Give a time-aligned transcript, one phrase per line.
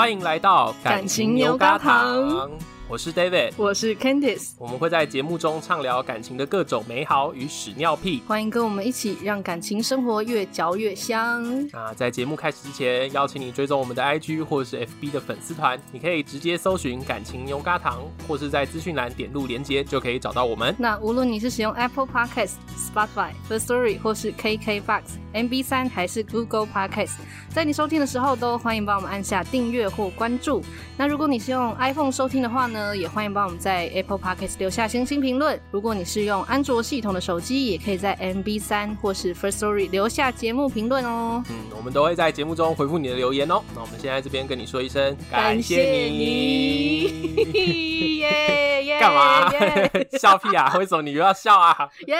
[0.00, 2.50] 欢迎来到感情牛轧糖。
[2.88, 8.20] 我是 David，我是 Candice，我们会在节目中畅聊感情的各种美好与屎尿屁。
[8.26, 11.68] 欢迎跟我们一起让感情生活越嚼越香。
[11.70, 20.74] 那在节目开始之前，邀请你追踪我们的 IG 或者是 FB 的粉丝团，你可以直接搜寻“感情牛轧糖”，或是在资讯栏点入连接就可以找到我们。
[20.78, 25.02] 那无论你是使用 Apple Podcast、Spotify、Firstory 或是 KKBOX、
[25.34, 27.12] MB3 还是 Google Podcast，
[27.48, 30.62] 在你收听的时候都欢迎帮我们按下订阅或关注。
[30.96, 35.58] 那如果你是用 iPhone 收听的话呢，也欢迎帮我们在 Apple Podcast 留下星星评论。
[35.70, 41.42] 如果你是用安卓系统的手机，也可以在 MB 三或是 First Story 留下节目评论哦。
[41.48, 43.62] 嗯，我们都会在节目中回复你的留言哦。
[43.74, 47.00] 那我们现在这边跟你说一声感谢你。
[48.20, 49.00] 耶耶！
[49.00, 49.50] 干嘛？
[50.18, 50.74] 笑屁啊？
[50.78, 51.88] 为什么你又要笑啊？
[52.06, 52.16] 耶！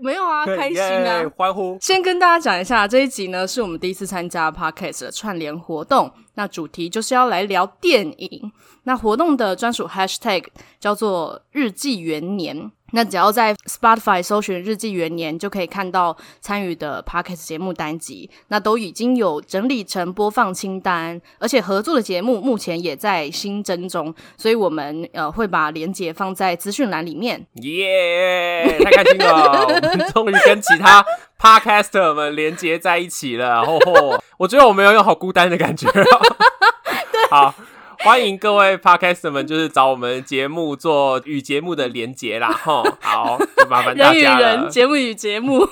[0.00, 1.24] 没有啊， 开心啊！
[1.36, 1.78] 欢呼！
[1.80, 6.10] 先跟大家讲一下，这一集呢是我们第一次参加 Podcast 的串联活动。
[6.34, 8.50] 那主题就是要来聊电影。
[8.90, 10.46] 那活动的专属 Hashtag
[10.80, 12.72] 叫做“日记元年”。
[12.92, 18.28] 那只要在 Spotify 搜寻“日记元年”，就可以看到参与的 Podcast 节目单集。
[18.48, 27.46] 那都已经有整理成播放清单，而且合作的节目目前也在新增中，所以我们呃会把连接放在资讯栏里面。
[27.62, 28.84] 耶、yeah！
[28.84, 31.06] 太开心了， 我们终于跟其他
[31.38, 33.64] Podcaster 们连接在一起了。
[33.64, 35.88] 吼吼，我觉得我们有种好孤单的感觉。
[35.94, 37.54] 对，好。
[38.04, 44.56] 欢迎各位 podcast 们，就是找我们节目做与节目的连接啦，吼，好，麻烦大家了。
[44.56, 45.68] 人，节目与节目，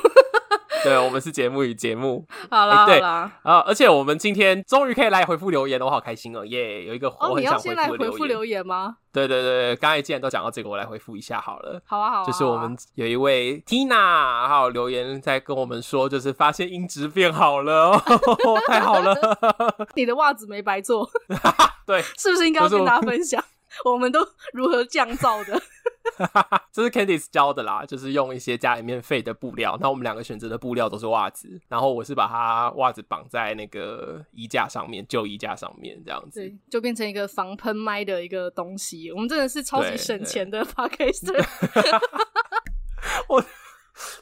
[0.85, 2.27] 对，我们是节目与节目。
[2.51, 6.85] 好啦，欸、对好啦，啊，而且我们今天终于可以来回复留言了，我好开心哦，耶、yeah！
[6.85, 7.75] 有一个我很想回复的留言。
[7.75, 8.97] 哦，你要先来回复留言吗？
[9.13, 11.81] 对对对，刚才既然都讲到这个，我来回复一下好了。
[11.85, 12.25] 好啊，好啊。
[12.25, 19.17] 就是我们有一位 Tina，还有留言在跟我们说，就是发现音质变好了，哦， 太好了。
[19.97, 21.09] 你的袜子没白做。
[21.87, 23.43] 对，是不是应该要跟大家分享，
[23.85, 24.21] 我们都
[24.53, 25.61] 如何降噪的？
[26.73, 29.77] 这是 Candice 教的啦，就是用一些家里面废的布料。
[29.81, 39.13] 那我们两个选择的布料都是袜子，然后我是把它袜子绑在那个衣架上面，旧衣架上面这样子，对，就变成一个防喷麦的一个东西。
[39.13, 41.45] 我们真的是超级省钱的 Podcaster。
[43.29, 43.45] 我。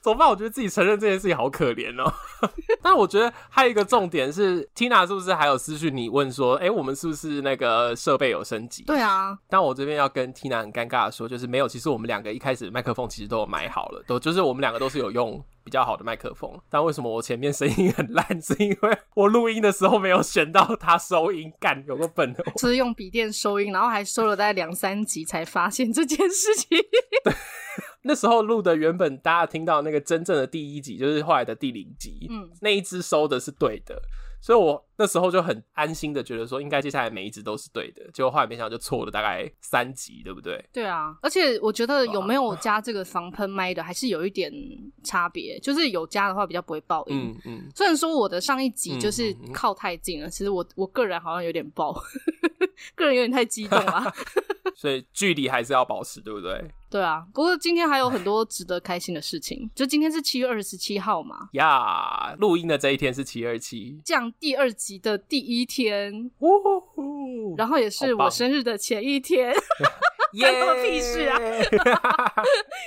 [0.02, 0.28] 怎么办？
[0.28, 2.12] 我觉得自己承认这件事情好可怜哦。
[2.82, 8.82] 但我觉得还有一个重点是，Tina 是不是还有私讯你问说，哎、欸，我们是不是那个设备有升级？
[8.84, 9.36] 对啊。
[9.48, 11.66] 但我这边要跟 Tina 很尴尬的说，就是没有。
[11.66, 16.50] 其实我们两个一开始麦克风其实都有买好了，都就是我们两个都是有用比较好的麦克风。
[16.70, 18.24] 但为什么我前面声音很烂？
[18.40, 22.44] 是因为我录音的时候没有选到它收音，干有个笨的。
[22.58, 26.78] 是用笔电收音，然后还收了大概两三集才发现这件事情。
[27.24, 27.34] 对。
[28.06, 34.00] 那时候录的原本大家听到那个真正的第一集，就是后来的第零集，嗯，那一支收的是对的，
[34.40, 40.64] 所以我那时候就很安心的觉得说，应该接下来每一支都是对的，结果后来没想到就错了大概三集，对不对？
[40.72, 44.52] 对啊，而且我觉得有没有加这个防喷麦的，还是有一点
[45.02, 47.34] 差别，就是有加的话比较不会爆音。
[47.44, 51.92] 嗯嗯，虽然说我的上一集就是靠太近了，嗯嗯嗯，其实我我个人好像有点爆，
[52.94, 54.12] 个人有点太激动了。
[54.78, 56.62] 所以距离还是要保持，对不对？
[56.90, 57.26] 对啊。
[57.32, 61.48] 不过今天还有很多值得开心的事情，就今天是七月二十七号嘛。
[61.52, 66.30] 呀，录音的这一天是七二七，降第二集的第一天，
[67.56, 69.54] 然后也是我生日的前一天。
[70.40, 71.38] 关我屁事啊！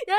[0.06, 0.14] 耶！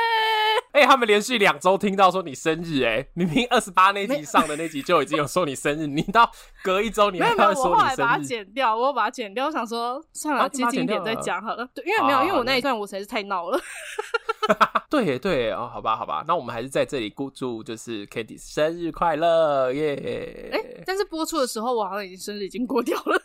[0.74, 6.30] 哎，他们连续两周听到说你生日，哎，明明二十八那集上的那集就已经有说你生日，你到
[6.64, 7.68] 隔一周你还要说你生日。
[7.68, 11.68] 我后来把它剪掉，我把它剪掉，我想说算了，接近点再讲好了。
[11.74, 13.60] 对，因为没有，因为我那一段我实在是太闹了。
[14.90, 20.50] 对对哦，好吧好吧，那我们还是在这里恭祝就是 Candice 生日快乐耶！
[20.52, 23.22] 哎，但是播出的时候我好像已经生日已经过掉了。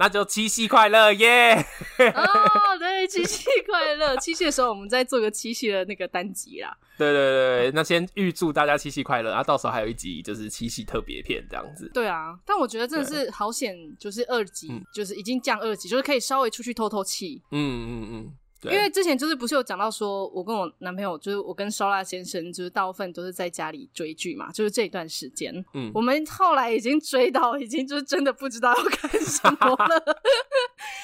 [0.00, 1.54] 那就七夕快乐耶！
[1.98, 4.16] 哦，对，七夕快乐！
[4.18, 6.74] 七夕的时候，我们再做个七夕的那个单集啦。
[6.96, 11.90] 对对对，那先预祝大家七夕快乐，然后到时候还有一集就是七夕特别片这样子。
[11.92, 17.42] 对啊，但我觉得真的是好险，就是二级，就是已经降二级，就是可以稍微出去透透气。
[17.50, 18.32] 嗯嗯嗯。
[18.64, 29.98] 因为之前就是不是有讲到说，我跟我男朋友就是我跟烧腊先生，就是大部分都是在家里追剧嘛，就是这一段时间，嗯，我们后来已经追到已经就是真的不知道要看什么了，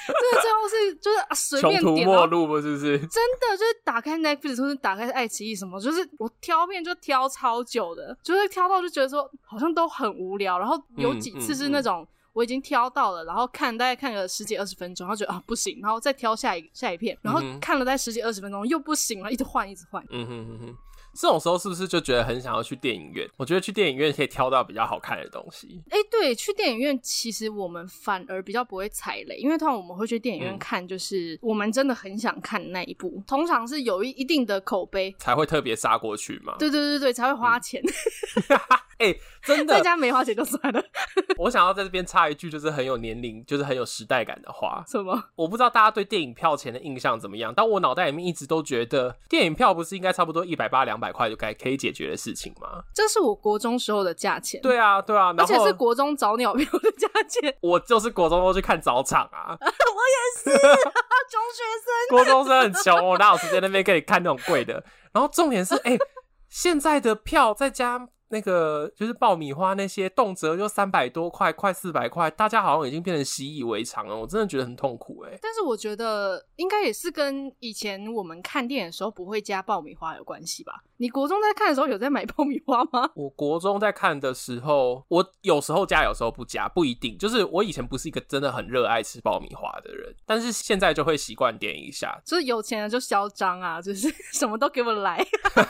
[0.07, 2.99] 就是最后是就是随便点，穷途末路是不是？
[2.99, 12.01] 真的就是打开 Netflix 或者打开爱奇艺什么，就是我挑片就挑超久的，就是挑到就觉得说好像都很无聊，然后有几次是那种。
[12.01, 12.07] 嗯嗯嗯
[12.37, 20.05] 我已经挑到了，然后看大概看个十几二十分钟，然后觉得啊不行，然后再挑下一下一片，然后看了大概十几二十分钟又不行了，一直换一直换。
[20.11, 20.77] 嗯哼哼哼，
[21.19, 23.27] 这种时候是不是就觉得很想要去电影院？
[23.37, 25.81] 我觉得去电影院可以挑到比较好看的东西。
[25.89, 36.55] 哎、欸，对，去电影院其实我们反而比较不会踩雷，因为通常我们会去电影院看，就是我们真的很想看那一部，嗯、通常是有一一定的口碑才会特别杀过去嘛。
[36.59, 37.81] 对对对对，才会花钱。
[38.99, 40.83] 哎、 嗯欸，真的，在家没花钱就算了。
[41.37, 44.83] 我想要在这边插一句，就是很有年龄，就是很有时代感的话。
[44.87, 45.23] 什么？
[45.35, 52.83] 我不知道大家对电影票钱的印象怎么样，但我脑袋里面一直都觉得，电影票不是应该差不多一百八两百块就该可以解决的事情吗？
[52.93, 54.61] 这是我国中时候的价钱。
[54.61, 57.55] 对啊，对啊，而且是国中早鸟票的价钱。
[57.61, 59.57] 我就是国中都去看早场啊。
[59.59, 61.63] 我也是，中学
[62.09, 62.09] 生。
[62.17, 64.83] 国中生很穷，我哪有时间那边可以看那种贵的？
[65.11, 65.99] 然后重点是，哎、欸，
[66.49, 68.09] 现在的票在家。
[68.29, 74.15] 那个就是爆米花那些动辄就三百多块，快四百块，大家好像已经变成习以为常了。
[74.15, 75.37] 我真的觉得很痛苦哎。
[75.41, 80.83] 但是我觉得应该也是跟以前我们看电影的时候不会加爆米花有关系吧？
[80.97, 83.09] 你国中在看的时候有在买爆米花吗？
[83.15, 87.17] 我国中在看的时候，我有时候加，有时候不加，不一定。
[87.17, 92.19] 就是我以前不是一个真的很热爱吃爆米花的人，但是现在就会习惯点一下。
[92.25, 95.25] 就是有钱人就嚣张啊，就是 什么都给我来。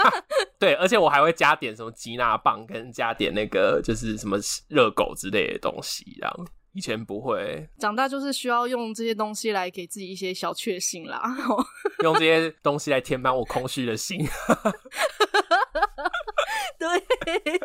[0.57, 4.37] 对，而且我还会加点什么吉拿棒，跟加点那个就是什么
[4.69, 7.67] 热狗之类的东西，这样以前不会。
[7.77, 11.21] 长大就是需要用这些东西来给自己一些小确幸啦，
[12.03, 14.25] 用这些东西来填满我空虚的心。
[16.79, 16.87] 对，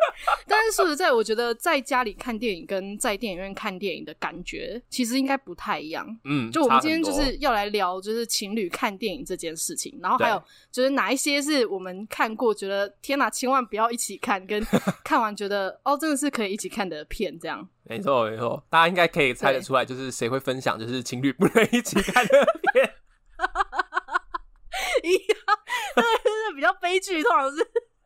[0.47, 6.07] 但是说实在，我觉得在家里看电影跟在电影院看电影的感觉，其实应该不太一样。
[6.23, 14.65] 嗯，就我们今天就是要来聊，就是情侣看电影这件事情，然后还有就是哪一些是我们看过，觉得天哪，千万不要一起看，跟
[15.05, 17.67] 看完觉得哦，真的是可以一起看的片，这样。
[17.83, 22.93] 没错，没错，大家应该可以猜得出来，就是谁会分享，就是情侣不能一起看的片。
[25.03, 25.37] 一样，
[25.95, 27.57] 对，就是比较悲剧，通常是。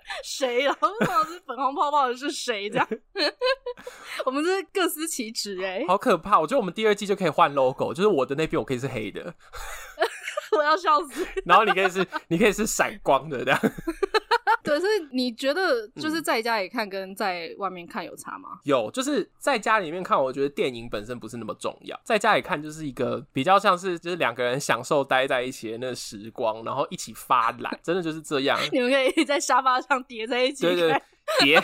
[0.24, 0.63] 谁？
[0.63, 2.69] 然后通常是粉红泡泡的是谁？
[2.69, 2.88] 这样，
[4.25, 6.39] 我们是各司其职哎，好可怕！
[6.39, 9.33] 我觉得我们第二季就可以换 logo，就是我的那边我可以是黑的，
[10.57, 11.25] 我要笑死。
[11.45, 13.59] 然后你可以是，你可以是闪光的这样。
[14.67, 18.59] 可是你觉得就是在家里看跟在外面看有差吗？
[18.63, 21.99] 有，就是在家里面看，我觉得电影本身不是那么重要。
[22.03, 28.59] 在家里看就是一个比较像是就是两个人享受待在一起的那个时光，然后一起发懒，真的就是这样。
[28.71, 31.01] 你们可以在沙发上叠在一起，对对对，
[31.39, 31.63] 叠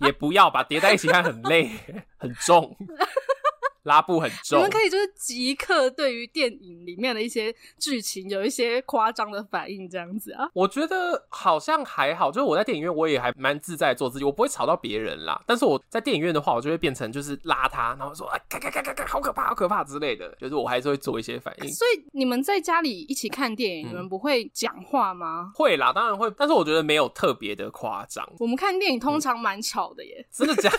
[0.00, 1.70] 也不要吧，叠在一起看很累，
[2.16, 2.76] 很重。
[3.84, 10.48] 拉布很重，你们可以就是即刻对于电影里面的一些剧情有一些夸张的反应，这样子啊？
[10.52, 15.42] 我觉得好像还好，就是我在电影院我也还蛮自在做自己，我不会吵到别人啦。
[15.46, 21.68] 但是我在电影院的话，我就会变成就是拉他，然后说啊，咔咔咔咔咔，好可怕，好可怕之类的，就是我还是会做一些反应。
[21.70, 25.52] 所以你们在家里一起看电影，嗯、你们不会讲话吗？
[25.54, 28.26] 会啦，当然会，但是我觉得没有特别的夸张。
[28.38, 30.70] 我们看电影通常蛮吵的耶，嗯、真的假？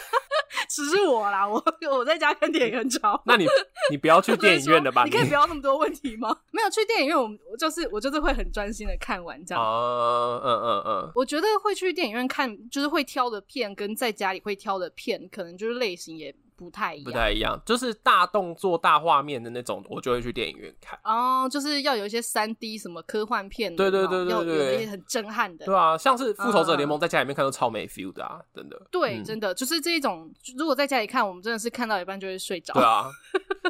[0.70, 3.22] 只是我啦，我我在家看电影很吵。
[3.26, 3.46] 那你
[3.90, 5.04] 你不要去电影院的吧？
[5.06, 6.36] 你可以不要那么多问题吗？
[6.52, 9.64] 没有去电影院，我我就是我就是会很专心的看完这样。
[9.64, 11.12] 哦，嗯嗯嗯。
[11.16, 16.36] 我觉得会去电影院看，就是会挑的片跟在家里会挑的片，可能就是类型也。
[16.56, 20.98] 不太一样，不太一样，就是大动作、大画面的那种，我就会去电影院看。
[21.04, 25.66] 哦，就是要有一些三 D 什么科幻片，对对对对对，有一些很震撼的。
[25.66, 28.82] 对啊，像是复仇者联盟，在家里面看都超没 feel 的啊，真的。
[28.92, 32.74] 对，真的就是这一种，如果在家里看，我们真的是看到一半就会睡着。
[32.74, 33.10] 对啊，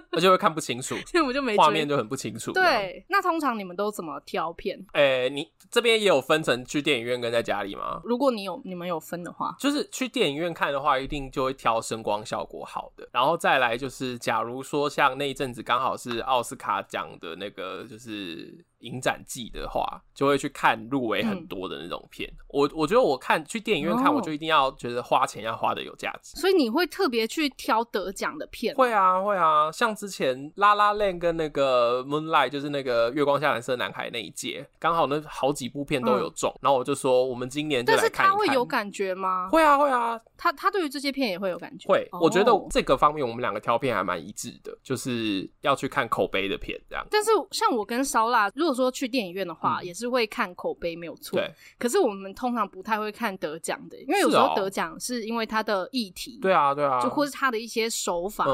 [0.12, 2.52] 而且会看不清楚， 所以我们就没画面就很不清楚。
[2.52, 4.84] 对，那通常你们都怎么挑片？
[4.94, 8.02] 诶，你这边也有分成去电影院跟在家里吗？
[8.04, 13.36] 如果你有你们有分的话，就是去电影院看的话，一定就会挑声光效果好的，然后。
[13.46, 18.66] 再来就是，假如说像那一阵子刚好是奥斯卡奖的那个，就是。
[18.86, 22.30] 影展季的话，就会去看入围很多的那种片。
[22.30, 26.40] 嗯、我我觉得我看去电影院看，我就一定要觉得花钱要花的有价值。
[26.40, 28.76] 所以你会特别去挑得奖的片？
[28.76, 36.52] 会啊会啊，像之前 La La Land 跟那个 Moonlight，就是那个月光下蓝色男孩那一届，刚好那好几部片都有中。
[36.56, 38.12] 嗯、然后我就说，我们今年就来看看。
[38.18, 39.50] 但是他会有感觉吗？
[39.50, 41.88] 会啊会啊，他他对于这些片也会有感觉。
[41.88, 47.06] 会，我觉得这个方面我们两个挑片还蛮一致的，就是要去看口碑的片这样。
[47.10, 49.56] 但是像我跟烧腊，如果说去电影院的话。
[49.66, 51.52] 话也是会看口碑没有错，对。
[51.80, 58.46] 可是我们通常不太会看得奖的，因为有时候得奖是因为它的议题，对啊对啊，就或是它的一些手法。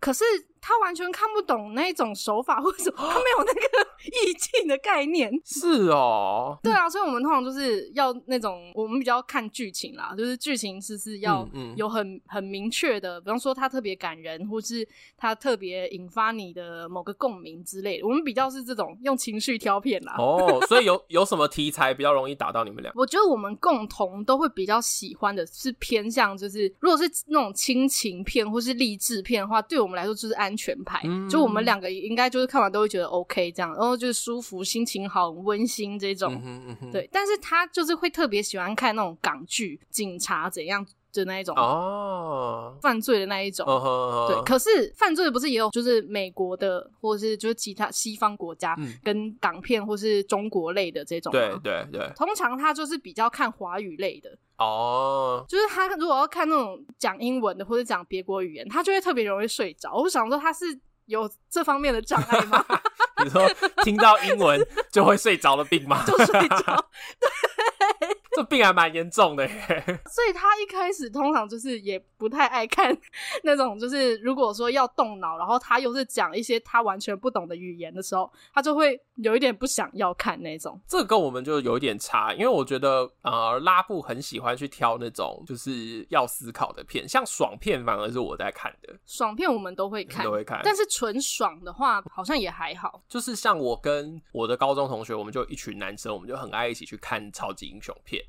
[0.00, 0.24] 可是
[0.60, 5.30] 他完全看不懂那种手法或者他没有那个 意境的概念。
[5.44, 14.86] 是哦，对啊，所以我们通常就是要那种，我们比较看剧情啦，就是剧情是是要有很、很明确的，比方说他特别感人，或是
[15.16, 18.06] 他特别引发你的某个共鸣之类的。
[18.06, 20.16] 我们比较是这种用情绪挑片啦。
[20.18, 22.92] 哦，所以有 有什么题材比较容易打到你们俩？
[22.94, 31.00] 我觉得我们共同都会比较喜欢的是偏向，就是如果是那种亲情片或是励志片的话，对我们来说就是安全牌。
[31.04, 36.34] 嗯、就我们两个应该就是看完都会觉得 OK 这样，然后就是舒服、心情好、很温馨这种。
[36.44, 40.86] 嗯嗯嗯、对，但是他就是会特别喜欢看那种港剧，警察怎样。
[41.12, 44.42] 的那一种哦，犯罪的那一种，哦、对。
[44.42, 51.32] 可是犯罪不是也有，就是美国的，或者是就是其他西方国家跟港片，或是中国类的这种。
[51.32, 52.12] 对对对。
[52.16, 59.92] 通常他就是比较看华语类的哦，就是他如果要看那种讲英文的或者讲别国语言，他就会特别容易睡着。
[59.94, 60.64] 我想说他是
[61.06, 62.64] 有这方面的障碍吗？
[63.24, 63.42] 你说
[63.82, 66.04] 听到英文就会睡着的病吗？
[66.06, 66.88] 就睡着。
[67.18, 67.28] 对。
[68.36, 69.54] 这病还蛮严重的耶，
[70.06, 72.96] 所以他一开始通常就是也不太爱看
[73.42, 80.80] 那种，就是如果说要动脑，然后他又是讲一些他完全不懂的语言的时候，他就会有一点不想要看那种。
[80.86, 88.94] 这个跟我们就有一点差，因为我觉得呃拉布很喜欢去挑那种就是要思考的片，像爽片反而是我在看的。
[89.06, 93.02] 爽片我们都会看，都会看，但是纯爽的话好像也还好。
[93.08, 98.24] 就是像我跟我的高中同学，我们就一群男生，我们就很爱一起去看超级英雄片。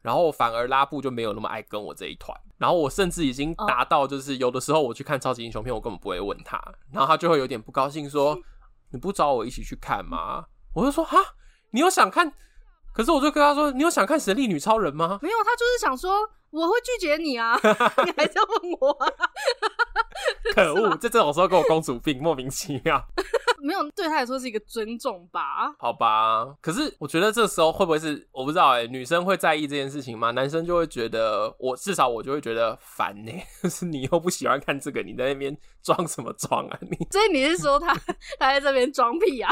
[0.00, 8.38] 然后反而拉布就没有那么爱跟我这一团，然后我甚至已经达到，就是有的时候我去看超级英雄片，我根本不会问他，然后他就会有点不高兴，说
[8.92, 10.44] ：“你不找我一起去看吗？”
[10.76, 11.16] 我就说：“哈，
[11.70, 12.30] 你有想看？”
[12.92, 17.58] 可是我就跟他说：“你有想看神力女超人吗？”没有，他就是想说我会拒绝你啊，
[18.06, 19.08] 你还是要问我啊？
[20.54, 23.04] 可恶，在这种时候跟我公主病，莫名其妙。
[23.60, 25.74] 没有，对他来说是一个尊重吧？
[25.78, 30.30] 好吧，可是我觉得这时候会不会是我不知道哎、欸，女生会在意这件事情吗？
[30.32, 36.78] 男生就会觉得我至少我就会觉得烦呢、欸，就是你又不喜欢看这个，你在那边装什么装啊？
[36.82, 37.94] 你所以你是说他
[38.38, 39.50] 他在这边装屁啊？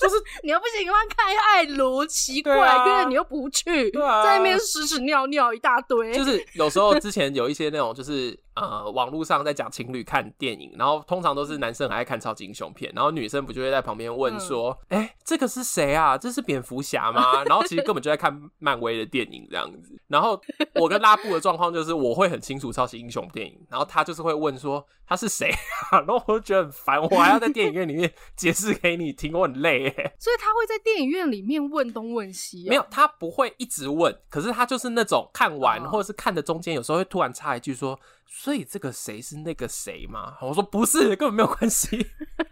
[0.00, 6.14] 就是你又不喜欢看爱卢，奇怪，因为、啊、你又不去，啊、在那边屎屎尿尿一大堆。
[6.14, 8.38] 就是有时候之前有一些那种就是。
[8.60, 16.18] 呃，网络上在讲情侣看电影，然后通常都是男生很爱看超级英雄片，然后女生不就会在旁边问说：“哎、嗯欸，这个是谁啊？
[16.18, 19.98] 这是蝙蝠侠吗？” 然后其实根本就在看漫威的电影这样子。
[20.08, 20.40] 然后
[20.74, 25.50] 我跟拉布的状况就是，我会很清楚超级英雄电影，然后他就是会问说他是谁
[25.90, 26.00] 啊？
[26.06, 29.92] 然后我就觉得很烦，我还要在电影院里面解释给你听，我很累耶。
[30.18, 32.68] 所以他会在电影院里面问东问西、哦？
[32.68, 37.98] 没有，他不会一直问，可是他就是那种看完或者是看的中间，有时候会突然插一句说。
[38.32, 40.36] 所以这个谁是那个谁吗？
[40.40, 41.96] 我说不是，根本没有关系。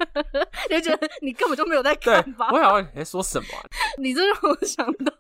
[0.69, 2.51] 你觉得你根本就没有在看吧？
[2.53, 3.63] 我想问你在说什么、啊？
[3.97, 5.13] 你这让我想到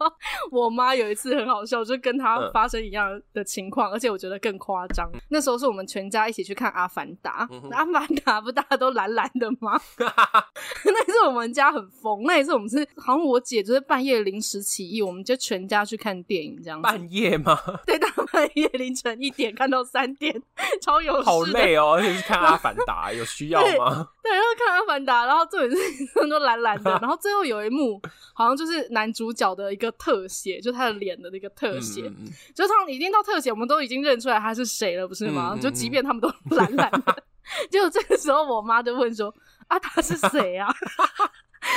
[0.50, 5.09] 我妈有一次很好笑，就跟她发生一样的情况，嗯、而且我觉得更夸张。
[5.31, 9.81] 那时候是我们全家一起去看《阿凡达》阿凡达》不大家都蓝蓝的吗？
[10.85, 16.83] 那一次我们家很疯，那一次我们是好像我姐就是半夜临时起意，我们就全家去看电影这样子。
[16.83, 17.57] 半夜吗？
[17.87, 20.43] 对，大半夜凌晨一点看到三点。
[20.83, 24.09] 超有好累哦，而且是看《阿凡达》，有需要吗？
[24.23, 28.00] 对，然后看《阿凡达》，然后这里是很多蓝蓝的， 然后最后有一幕
[28.35, 35.52] 好像就是男主角的一个特写，就他的脸的那个特写，嗯、就他已经到特写，我们都已经认出来他是谁了，不是吗？
[35.55, 37.23] 嗯、就即便他们都蓝蓝的，
[37.71, 39.33] 结果这个时候我妈就问说
[39.69, 40.69] ：“啊，他是谁啊？”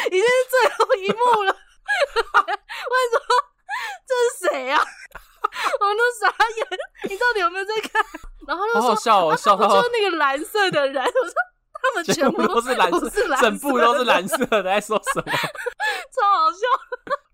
[0.08, 3.22] 已经是最后一幕了，问说
[4.08, 4.80] ：“这是谁啊？”
[5.80, 6.68] 我都傻眼，
[7.10, 8.04] 你到底有没有在看？
[8.48, 11.34] 然后就说，好好笑哦，笑到就是那个蓝色的人，我说
[11.74, 15.32] 他们全部都是蓝色，整部都是蓝色的，在说什么？
[16.12, 16.58] 超好笑，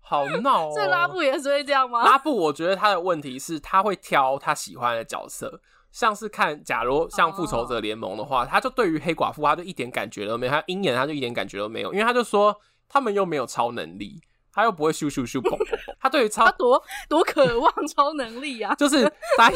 [0.00, 0.72] 好闹哦！
[0.74, 2.04] 这拉布也是会这样吗？
[2.04, 5.60] 拉布，我觉得他的问题是他会挑他喜欢的角色，
[5.90, 12.54] 像是看，假如像复仇者联盟的话，他就对于黑寡妇，他就一点感觉都没有；他鹰眼，他就一点感觉都没有，因为他就说
[12.88, 14.20] 他们又没有超能力。
[14.58, 15.56] 他又不会咻咻咻砰
[16.00, 18.74] 他对于超他多多渴望超能力啊！
[18.74, 19.04] 就是
[19.38, 19.52] 他，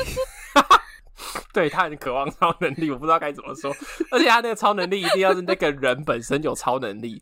[1.53, 3.75] 对他很渴望超能力，我不知道该怎么说。
[4.13, 7.21] 而且他那个超能力一定要是那个人本身有超能力。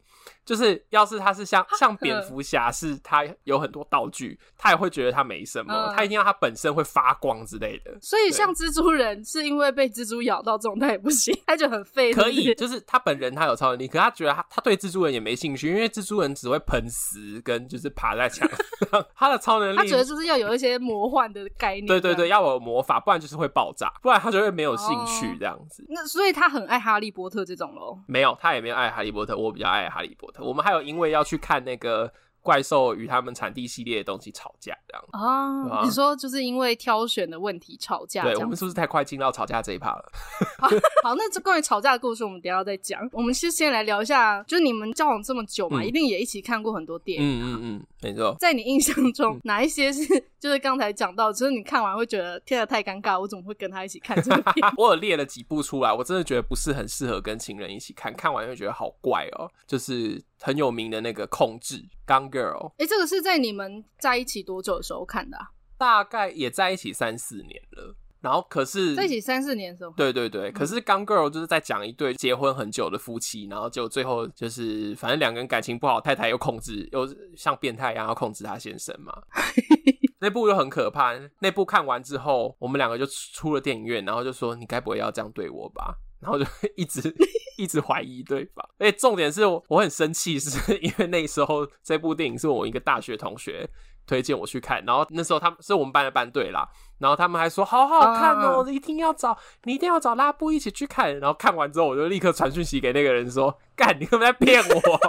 [0.50, 7.97] 就是要是他是像像蝙蝠侠，是他有很多道具，他也会觉得他没什么，嗯、他一定要他本身会发光之类的。
[8.00, 12.12] 所以像蜘蛛人是因为被蜘蛛咬到这种他也不行， 他就很废。
[12.12, 18.49] 可以，就是他本人他有超能力，可是他觉得他他对蜘蛛人也没兴趣，因为蜘蛛人只会喷死跟就是爬在墙
[18.90, 21.87] 上， 他的超能力他觉得就是要有一些魔幻的概念。
[21.87, 25.85] 对对对，要有魔法，不然就是会爆炸，不然他就会没有兴趣这样子。
[25.85, 27.97] 哦、那所以他很爱哈利波特这种喽？
[28.09, 30.39] 没有，他也没有爱哈利波特，我比较爱哈利波特。
[30.42, 32.12] 我们还有因为要去看那个。
[32.42, 35.68] 怪兽与他们产地系列的东西吵架，这样啊？
[35.68, 38.23] 吧你说就是因为挑选的问题吵架？
[38.23, 40.11] 对，我们是不是太快进到吵架这一趴了？
[40.59, 40.66] 好，
[41.02, 43.06] 好，那这关于吵架的故事，我们等一下再讲。
[43.12, 47.28] 我们先先来聊一下，就是你们交往这么久嘛，嗯、一定也一起看过很多电影。
[47.28, 48.35] 嗯嗯嗯，没错。
[48.40, 50.02] 在你印象中，嗯、哪一些是
[50.40, 54.66] 就是刚才讲到，就是你看完会觉得天啊太尴尬，我怎么会跟他一起看这个片？
[54.78, 60.25] 我有列了几部出来，我真的觉得不是很适合跟情人一起看，看完会觉得好怪哦，就是。
[60.40, 65.37] 很有名的那个控制 Gone Girl，哎、欸，这个是在你们在一起多久的时候看的？
[65.37, 65.50] 啊？
[65.76, 67.94] 大概也在一起三四年了。
[68.20, 70.52] 然后可是在一起三四年的时候，对对对。
[70.52, 79.23] 可是 Gone Girl 就是在讲一对结婚很久的夫妻，然后就最后就是反正两个人感情不好，太太又控制，又像变态一样要控制他先生嘛。
[80.20, 81.18] 那部又很可怕。
[81.38, 86.45] 那部看完之后，我们两个就出了电影院，然后就说：“你该不会要这样对我吧？”然后就
[86.77, 87.15] 一直
[87.59, 93.69] 一直怀疑对方，而且重点是我我很生气，是 因为那时候这部电影是我一个大学同学
[94.07, 105.00] 推荐我去看，然后那时候他们是我们班的班队啦，然后他们还说好好看哦，一定要找你一定要找拉布一起去看，然后看完之后我就立刻传讯息给那个人说，干，你有没有在骗我？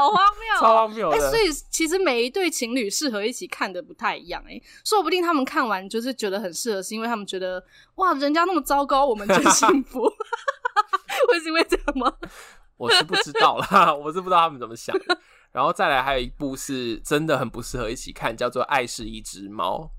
[0.00, 1.10] 好荒谬，超荒谬！
[1.10, 7.62] 哎、欸，所以其实每一对情侣适合一起看的不太一样，哎，说不定他们看完就是觉得很适合，是因为他们觉得
[7.96, 10.02] 哇，人家那么糟糕，我们真幸福，
[11.28, 12.12] 会是因为这样吗？
[12.76, 15.20] 我是不知道啦， 我是不知道他们怎么想的。
[15.52, 19.90] 然后再来还有一部是真的很不适合一起看，叫做《爱是一只猫》，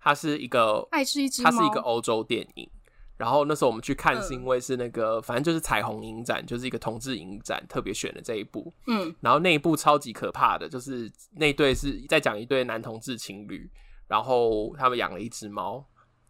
[0.00, 2.70] 它是一个爱是一只猫，它是一个欧洲电影。
[3.16, 8.72] 然后那时候我们去看，是因为是那个，嗯、反正就是彩虹影展，就是一个同志影展，特别选的这一部。
[8.86, 13.70] 嗯，然后那一部超级可怕的，就是那对是在讲一对男同志情侣，
[14.06, 15.84] 然后他们养了一只猫，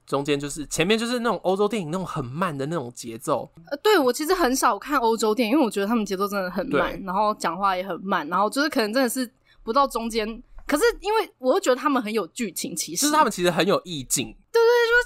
[0.06, 3.50] 中间就是前面就是那种欧洲电影那种很慢的那种节奏。
[3.70, 9.28] 呃，对，我其实很少看欧洲电影，因为我觉得他们节奏真的很慢，然后讲话也很慢，然后就是可能真的是
[9.64, 10.42] 不到中间。
[10.66, 14.36] 可是因为我又觉得他们很有剧情，其实就是他们其实很有意境，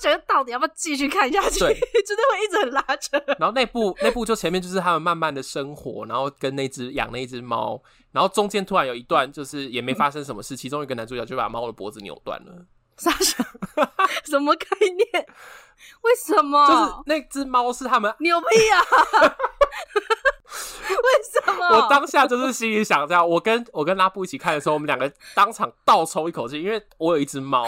[0.01, 1.75] 觉得到底要不要继续看下去，对，
[2.07, 3.23] 真的会一直很拉扯。
[3.39, 7.81] 然后那部那部就前面就是他们慢慢的生活，然后跟那只养那只猫，
[8.13, 12.65] 然后中间突然有一段就是也没发生什么事，嗯、其中一个男主角就把猫的脖子扭断了。
[13.01, 13.43] 啥什
[14.25, 15.27] 什么概念？
[16.03, 16.67] 为什么？
[16.67, 18.83] 就是那只猫是他们牛逼啊！
[20.91, 21.67] 为什么？
[21.79, 27.65] 我当下就是心里想这样，我跟我跟拉布一起看的时候，我们两个当场倒抽一口气，因为我有一只猫，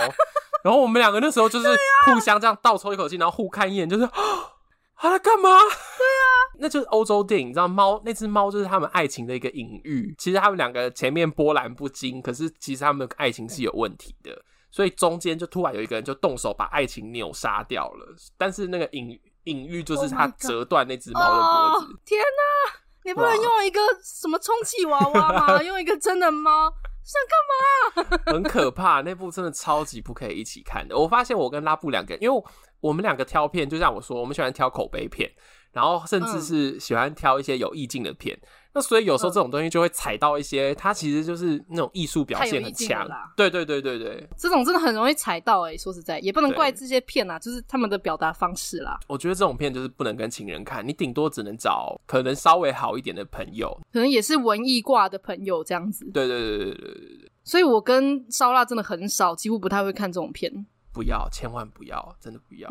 [0.65, 1.69] 然后我们两个那时候就是
[2.07, 4.13] 互相这样倒抽一口气，然后互看一眼，就是啊，
[4.97, 5.49] 他在干嘛？
[5.51, 6.27] 对啊，
[6.61, 10.15] 那就是欧洲电影，你知道猫那只猫就是他们爱情的一个隐喻。
[10.19, 14.31] 其实他们两个前面波澜不惊，可是其实他们的爱情是有问题的，
[14.71, 18.15] 所以中间就突然有一个人就动手把爱情扭杀掉了。
[18.39, 21.87] 但是那个隐隐喻就是他折断那只猫的脖子。
[21.87, 22.79] Oh、天哪！
[23.05, 25.61] 你不能用一个什么充气娃娃吗？
[25.65, 26.73] 用一个真的猫，
[27.05, 28.23] 想干嘛？
[28.33, 30.97] 很可怕，那部真的超级不可以一起看的。
[30.97, 32.43] 我发现我跟拉布两个人，因为
[32.81, 35.31] 我们两个挑片，就像我说，我们喜欢挑口碑片。
[35.73, 43.07] 然后甚至是喜欢挑一些有意境的片，嗯、那所以有时候这种东西就会踩到一些，它其实就是那种艺术表现很强。
[43.37, 48.99] 对对对对对，这种真的很容易踩到哎、欸、说实在，也不能怪这些片啊，就是他们的表达方式啦。
[49.09, 56.11] 我觉得这种片就是不能跟情人看，你顶多只能找可能稍微好一点的朋友，可能也是文艺挂的朋友这样子。
[56.13, 57.31] 对对对对对对对。
[57.45, 60.51] 所以我跟烧腊真的很少，几乎不太会看这种片。
[60.95, 62.69] 不要，千万不要，真的不要。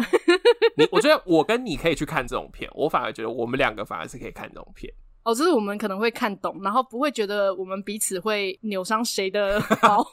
[0.77, 4.91] 你，我觉得我跟你可以去看这种片，我反而觉得我们两个反而是可以看这种片。
[5.23, 10.03] 哦，就是我们可能会看懂，然后不会觉得我们彼此会扭伤谁的毛。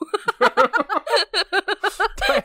[2.27, 2.45] 对。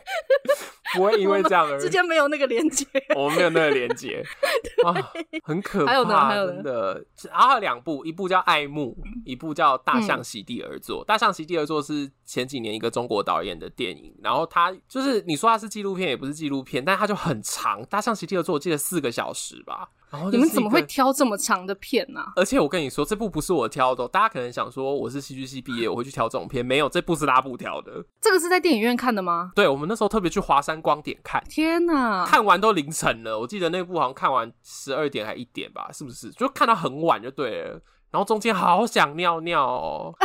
[0.94, 4.24] 不会因为这样而之间没有那个连接，我们没有那个连接
[4.80, 4.94] 对啊，
[5.42, 7.04] 很可怕，还有呢，还有真的。
[7.32, 11.00] 还有两部，一部叫《爱慕》，一部叫《大象席地而坐》。
[11.02, 19.88] 嗯《大象席地而坐》是前几年一个中国导演的电影，然后它就是你说它是纪录片，也不是纪录片，但它就很长，《大象席地而坐》我记得四个小时吧。
[20.30, 22.32] 你们怎么会挑这么长的片呢、啊？
[22.36, 24.06] 而且我跟你说，这部不是我挑的。
[24.08, 26.64] 大家可能想说，我是戏剧系毕业，我会去挑这种片。
[26.64, 28.04] 没有，这部是拉布挑的。
[28.20, 29.52] 这个是在电影院看的吗？
[29.54, 31.42] 对，我们那时候特别去华山光点看。
[31.48, 33.38] 天哪，看完都凌晨了。
[33.38, 36.30] 我记得那部好像看完十二点还一点吧，是不是？
[36.30, 37.80] 就看到很晚就对了。
[38.10, 40.14] 然后中间好想尿尿哦。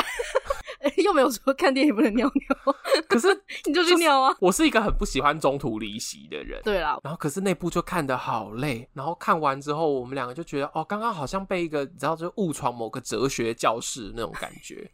[1.03, 2.75] 又没有说看电影不能尿尿，
[3.07, 3.27] 可是
[3.65, 4.35] 你就去尿啊！
[4.39, 6.61] 我是一个很不喜欢中途离席的人。
[6.63, 14.89] 对啦，然后可是那部就看得好累，然后看完之后，我们两个就觉得哦，刚刚好像被一个你知道，就误闯某个哲学教室那种感觉，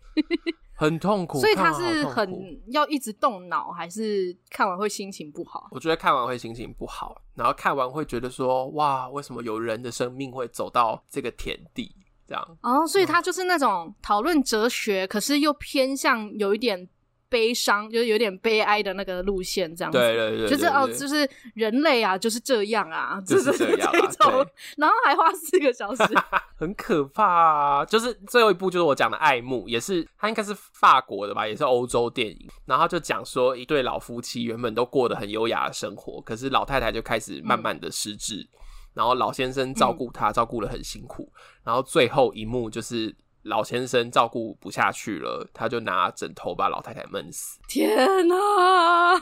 [0.75, 1.39] 很痛苦。
[1.39, 5.67] 所以他是很要一直动脑，还是看完会心情不好？
[5.71, 11.95] 我觉得看完会心情不好，然后看完会觉得说哇，为什么有人的生命会走到这个田地？
[12.27, 16.87] 这样哦，所以他就是那种讨论哲学，嗯，可是又偏向有一点
[17.27, 19.97] 悲伤，就是有点悲哀的那个路线，这样子。
[19.97, 24.45] 对对对，就是哦，就是人类啊，就是这样啊，就是这样，啊，这种，
[24.77, 26.03] 然后还花四个小时，
[26.57, 27.85] 很可怕啊！
[27.85, 32.47] 就是最后一部，就是我讲的《爱慕》，也是他应该是法国的吧，也是欧洲电影。
[32.65, 38.37] 然后就讲说，一对老夫妻原本都过得很优雅的生活，可是老太太就开始慢慢的失智。
[38.37, 38.59] 嗯
[38.95, 41.31] 然后老先生照顾他，照顾的很辛苦。
[41.31, 41.39] 嗯。
[41.65, 47.59] 然后最后一幕就是老先生照顾不下去了，他就拿枕头把老太太闷死。
[47.67, 48.35] 天哪！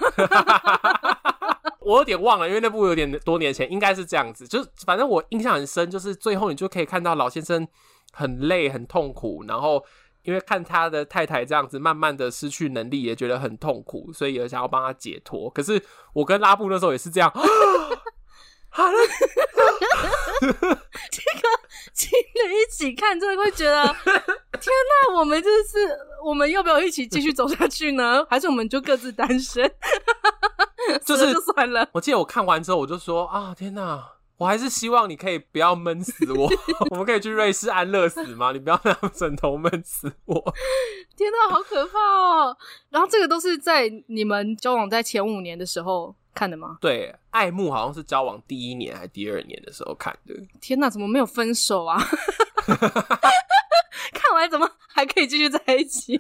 [1.82, 4.48] 我有点忘了，因为那部有点多年前，应该是这样子。
[4.48, 7.68] 就反正我印象很深，就是最后你就可以看到老先生
[8.14, 9.84] 很累、很痛苦，然后
[10.22, 15.50] 因为看他的太太这样子慢慢的失去能力，也觉得很痛苦，所以也想要帮他解脱。
[15.50, 15.84] 可是
[16.14, 17.30] 我跟拉布那时候也是这样。
[18.70, 18.98] 好了，
[21.12, 21.48] 这个
[21.94, 23.84] 情侣一起看，真的会觉得
[24.60, 24.74] 天
[25.08, 25.14] 哪！
[25.16, 28.26] 我们就是我们要不要一起继续走下去呢？
[28.30, 29.70] 还是我们就各自单身？
[31.06, 31.88] 就是就算了。
[31.94, 34.10] 我记得我看完之后，我就说啊，天哪！
[34.38, 36.50] 我还是希望你可以不要闷死我。
[36.90, 38.52] 我们可以去瑞士安乐死吗？
[38.52, 40.54] 你不要拿枕头闷死我。
[41.16, 42.58] 天哪，好可怕哦！
[42.90, 46.78] 然后这个都是在你们交往在前五年的时候看的吗？
[46.82, 50.34] 对，爱慕好像是交往第一年还是第二年的时候看的。
[50.60, 52.02] 天哪，怎么没有分手啊？
[54.14, 56.20] 看完怎么还可以继续在一起？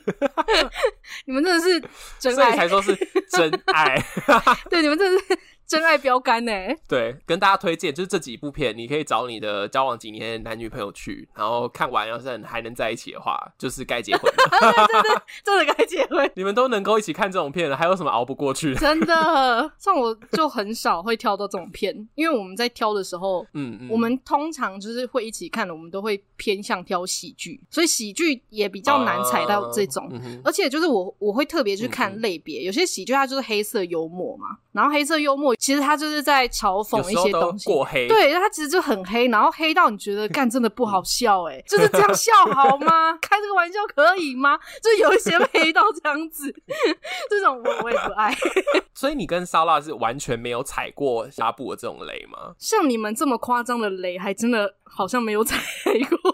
[1.25, 2.95] 你们真的是真爱，所以才说是
[3.29, 4.01] 真爱。
[4.69, 5.39] 对，你们真的是。
[5.65, 6.51] 真爱标杆呢？
[6.87, 14.59] 对，跟大家推荐就是这几部片，你可以找你的交往几年的男女朋友去，然后看完，要是还能在一起的话，就是该结婚了。
[14.59, 16.29] 对对对，真的该结婚。
[16.35, 18.75] 你们都能够一起看这种片了，还有什么熬不过去？
[18.79, 30.05] 真的，像我就很少会挑到这种片，因为我们在挑的时候，嗯嗯，我们通常就是会一起看的，我们都会偏向挑喜剧，所以喜剧也比较难踩到这种。
[30.07, 35.55] 啊嗯、而且就是我我会特别去看类别、嗯，有些喜剧它就是黑色幽默嘛，然后黑色幽默。
[35.55, 38.07] 其实他就是在嘲讽一些东西，过黑。
[38.07, 43.17] 对，他其实就很黑，然后黑到你觉得干真的不好笑哎、欸，就是这样笑好吗？
[43.21, 44.59] 开这个玩笑可以吗？
[44.81, 46.53] 就有一些黑到这样子，
[47.29, 48.35] 这种我我也不爱。
[48.93, 52.53] 所以你跟莎拉是完全没有踩过纱布的这种雷吗？
[52.57, 56.33] 像你们这么夸张的雷，还真的好像没有踩过。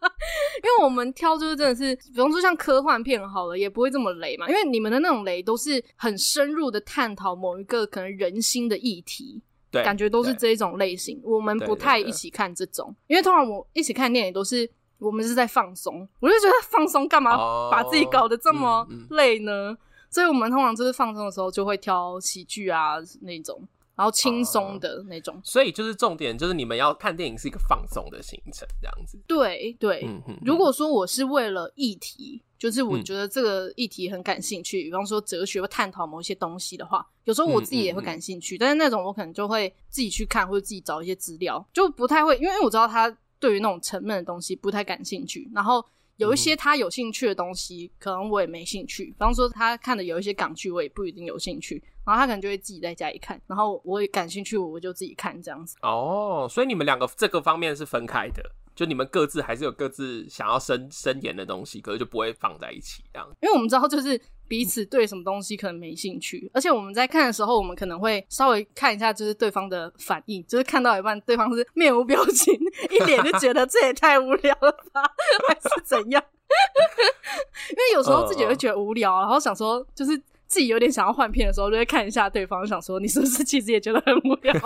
[0.63, 4.47] 因为我们挑就是真的是，比方说像科幻片好了，也不会这么雷嘛。
[4.47, 11.19] 因为你们的那种雷都是很深入的探讨某一个可能人心的议题，对，感觉都是这一种类型。
[11.23, 17.35] 我们不太一起看这种，因为通常我一起看电影都是我们是在放松，我就觉得放松干嘛
[17.69, 19.51] 把自己搞得这么累呢？
[19.51, 19.77] 哦嗯嗯、
[20.09, 23.61] 所以我们通常就是放松的时候就会挑喜剧啊那种。
[23.95, 29.17] 然后轻松的那种，uh, 所以就是重点，就是你们要看电影是一个放松的行程，这样子。
[29.25, 30.05] 对对、
[30.43, 38.57] 如果说我是为了议题，就是我觉得这个议题很感兴趣，嗯、比方说哲学或探讨某一些东西的话，有时候我自己也会感兴趣。
[38.57, 45.49] 但是那种我可能就会自己去看，或者自己找一些资料，就不太会，因为我知道他对于那种沉闷的东西不太感兴趣。
[45.53, 45.85] 然后
[46.17, 49.05] 有一些他有兴趣的东西，可能我也没兴趣。
[49.05, 51.81] 比方说他看的有一些港剧，我也不一定有兴趣。
[52.05, 55.75] 然后他可能就会自己在家里看，然后我也感兴趣，我就自己看这样子。
[55.81, 58.43] 哦，所以你们两个这个方面是分开的，
[58.75, 63.27] 就你们各自还是有各自想要深深研的东西，可是就不会放在一起这样。
[63.41, 72.53] 因为我们知道，就是彼此对什么东西可能没兴趣，而且我们在看的时候，我们可能会稍微看一下，就是对方的反应，就是看到一半，对方是面无表情，
[72.91, 75.01] 一脸就觉得这也太无聊了吧，
[75.47, 76.23] 还是怎样？
[77.71, 80.21] 因为有时候自己会觉得无聊，然后想说就是。
[80.47, 84.53] 自己有点想要换片的时候，就会看一下对方，想说你是不是其实也觉得很无聊？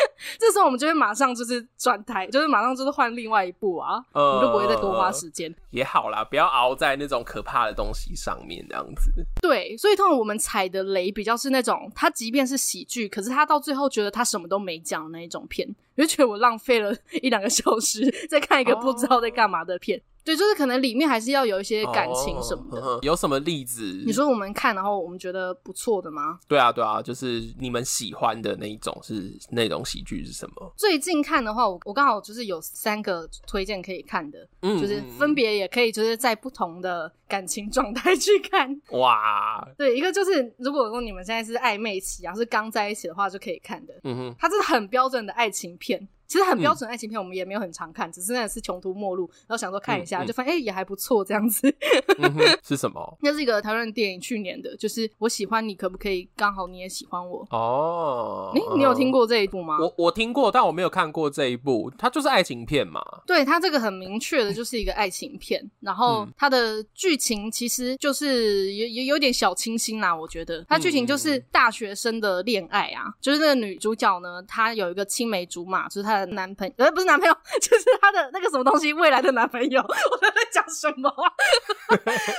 [0.38, 5.54] 这时候我们就会马上就是转台，就是马上就是换另外一部啊，我、呃、们就不会再多花时间。
[5.70, 9.10] 也好啦，不要熬在那种可怕的东西上面，这样子。
[9.40, 20.00] 对，所以通常我们踩的雷比较是那种，他即便是喜剧，可是他到最后觉得他什么都没讲的那一种片，就觉得我浪费了一两个小时在看一个不知道在干嘛的片。
[20.20, 22.80] 哦对，就是可能里面还是要有一些感情什么的。
[22.80, 24.02] 哦、有什么例子？
[24.04, 26.38] 你说我们看，然后我们觉得不错的吗？
[26.46, 30.72] 对啊，对啊，就是你们喜欢的那一种是那种喜剧是什么？
[30.76, 38.80] 最近看的话，我我刚好就是有三个推荐可以看的，嗯，就是分别也可以就是在不同的感情状态去看。
[38.90, 43.94] 哇， 对，一个就是如果说你们现在是暧昧期，然后是刚在一起的话，就可以看的。
[44.04, 46.08] 嗯哼，它是很标准的爱情片。
[46.30, 51.68] 其实很标准爱情片，我们也没有很常看，嗯、只是那是穷途末路，然后想说看一下，嗯嗯、就发现哎、欸、也还不错这样子。
[52.22, 53.00] 嗯、是什么？
[53.20, 57.44] 那是一个台湾电影，去年的，就是我喜欢你，可不可以刚好你也喜欢我？
[57.50, 59.76] 哦，你你有听过这一部吗？
[59.80, 61.90] 我我听过，但我没有看过这一部。
[61.98, 63.02] 它就是爱情片嘛？
[63.26, 70.14] 对，它这个很明确的就是一个爱情片，然后它的剧情其实就是有有有点小清新啦。
[70.14, 76.32] 我觉得它剧情就是大学生的恋爱啊，嗯、就是那个女主角呢，她有一个青梅竹马，就是她的。
[76.32, 79.80] 男朋友， 呃，不是男朋友， 就是他的那个什么东西，未来的男朋友。
[80.10, 81.32] 我在讲什么啊？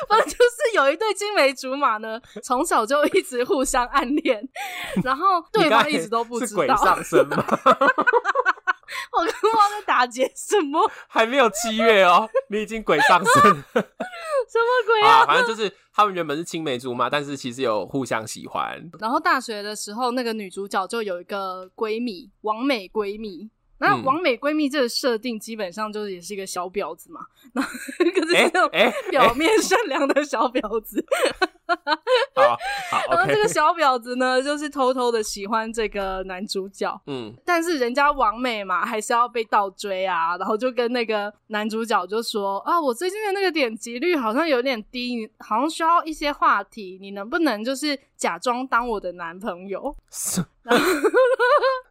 [0.08, 4.42] 反正就是有一对青梅竹马呢，从小就一直互相暗恋，
[5.04, 6.50] 然后对方一直都不知道。
[6.50, 7.46] 是鬼上身吗？
[9.14, 10.80] 我刚刚在打劫什么？
[11.08, 13.42] 还没有七月哦，你已经鬼上身？
[13.44, 13.86] 什么
[14.86, 15.20] 鬼啊？
[15.20, 18.90] 啊，反正就是他们原本是青梅竹马，但是其实有互相喜欢。
[19.00, 23.50] 然后大学的时候，那个女主角就有一个闺蜜，王美闺蜜。
[23.82, 27.20] 那完美闺蜜这个设定基本上就是也是一个小婊子嘛，
[27.54, 28.70] 那可是那种
[29.10, 31.04] 表面善良的小婊子。
[32.36, 32.58] 好，
[32.92, 49.96] 好，然后这个小婊子呢，就是偷偷的喜欢这个男主角，嗯，但是人家网美嘛，还是要被倒追啊，然后就跟那个男主角就说啊，我最近的那个点击率好像有点低，好像需要一些话题，你能不能就是假装当我的男朋友？
[50.64, 50.86] 然后，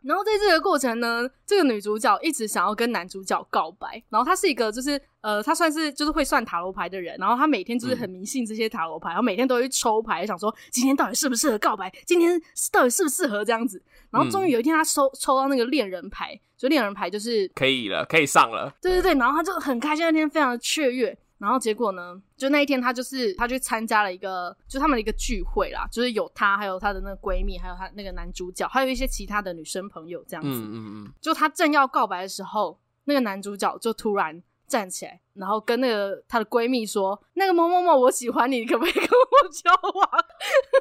[0.02, 5.00] 然后在这个过程呢，这个女主角一直想要跟男主角告白，然后她是一个就是。
[5.22, 12.40] 呃，她算是就是会算塔罗牌的人，然后她每天就是很迷信这些塔罗牌，嗯、然后每天都会抽牌，想说今天到底适不适合告白，今天
[12.72, 13.83] 到底适不适合这样子。
[14.11, 18.72] 然后终于有一天，她抽抽到那个恋人牌，就恋人牌就是可以了，可以上了。
[18.80, 21.14] 对对对，然后她就很开心，那天非常的雀跃。
[21.40, 30.48] 然后结果呢，就那一天她就是她去参加了一个，就他们的一个聚会啦，就是有她，还有她的那个闺蜜，还有她那个男主角，还有一些其他的女生朋友这样子。
[30.50, 31.12] 嗯嗯嗯。
[31.20, 34.40] 就她正要告白的时候，那个男主角就突然。
[34.70, 40.09] 站起来，然后跟那个她的闺蜜说：“那个某某某，我喜欢你，可不可以跟我交往？”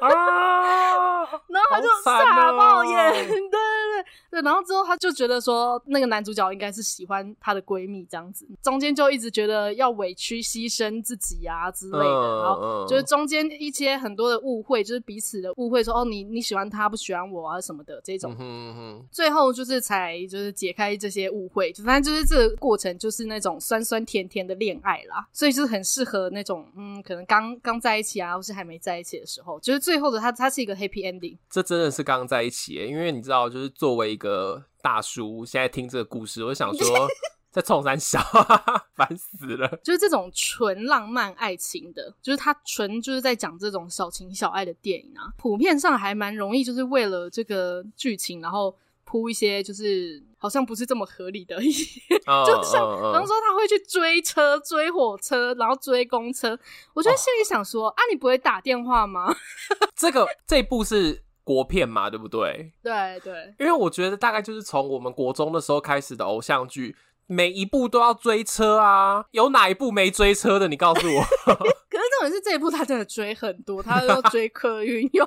[0.02, 1.20] 啊！
[1.48, 4.42] 然后她就傻冒眼， 对对对对。
[4.42, 18.34] 然后之后她就觉得说，那个男主角应该是喜欢她的闺蜜这样子，中间就一直觉得要委屈牺牲自己啊之类的，然后就是中间一些很多的误会，就是彼此的误会说，说哦，你你喜欢他，不喜欢我啊什么的这种。
[18.38, 23.80] 嗯哼，最后就是才就是解开这些误会，就反正就是这个过程就是那种酸。
[23.90, 31.36] 酸甜甜甜的恋爱啦，所以就是很适合那种嗯，可能刚刚在一起啊，或是还没在一起的时候，就是最后的他，他是一个 happy ending。
[31.50, 37.08] 这真的是刚在一起耶，因为你知道，就是作为一个大叔，现在听这个故事，我想说，
[37.52, 38.20] 在冲山小，
[38.96, 39.68] 烦死了。
[39.82, 48.74] 就是这种纯浪漫爱情的，就是他纯就是在讲这种小情小爱的电影啊，普遍上还蛮容易，就是为了这个剧情，然后。
[49.02, 56.58] 铺一些就是好像不是这么合理的一些，oh, 就像比方说他会去追车、追火车，然后追公车。
[56.94, 57.92] 我就心里想说，oh.
[57.92, 59.36] 啊，你不会打电话吗？
[59.94, 62.72] 这个这一部是国片嘛，对不对？
[62.82, 66.96] 对对，因为我觉得大概就是从我们国中的时候开始的偶像剧，
[67.32, 70.66] 每一部都要追车啊，有哪一部没追车的？
[70.66, 71.22] 你告诉我。
[71.46, 75.24] 可是重点是这一部他真的追很多，他要追客运，又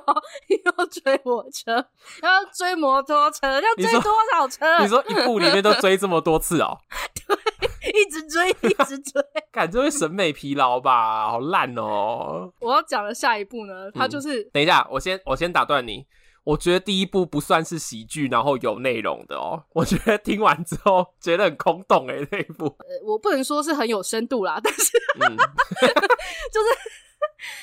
[0.48, 1.72] 又追火车，
[2.22, 4.82] 要追摩托车，要追 多少车？
[4.82, 6.76] 你说，你说一部里面都追这么多次哦？
[7.26, 7.36] 对，
[7.92, 11.30] 一直追，一直追，感觉会审美疲劳吧？
[11.30, 12.52] 好烂哦！
[12.60, 16.04] 我要讲的下一部呢，他就是、嗯、等一下，我先我先打断你。
[16.44, 19.64] 我觉得第一部不算是喜剧，然后有内容的哦。
[19.72, 22.66] 我觉得听完之后觉得很空洞诶，这一部。
[22.66, 25.24] 呃，我不能说是很有深度啦，但是，嗯、
[26.52, 26.68] 就是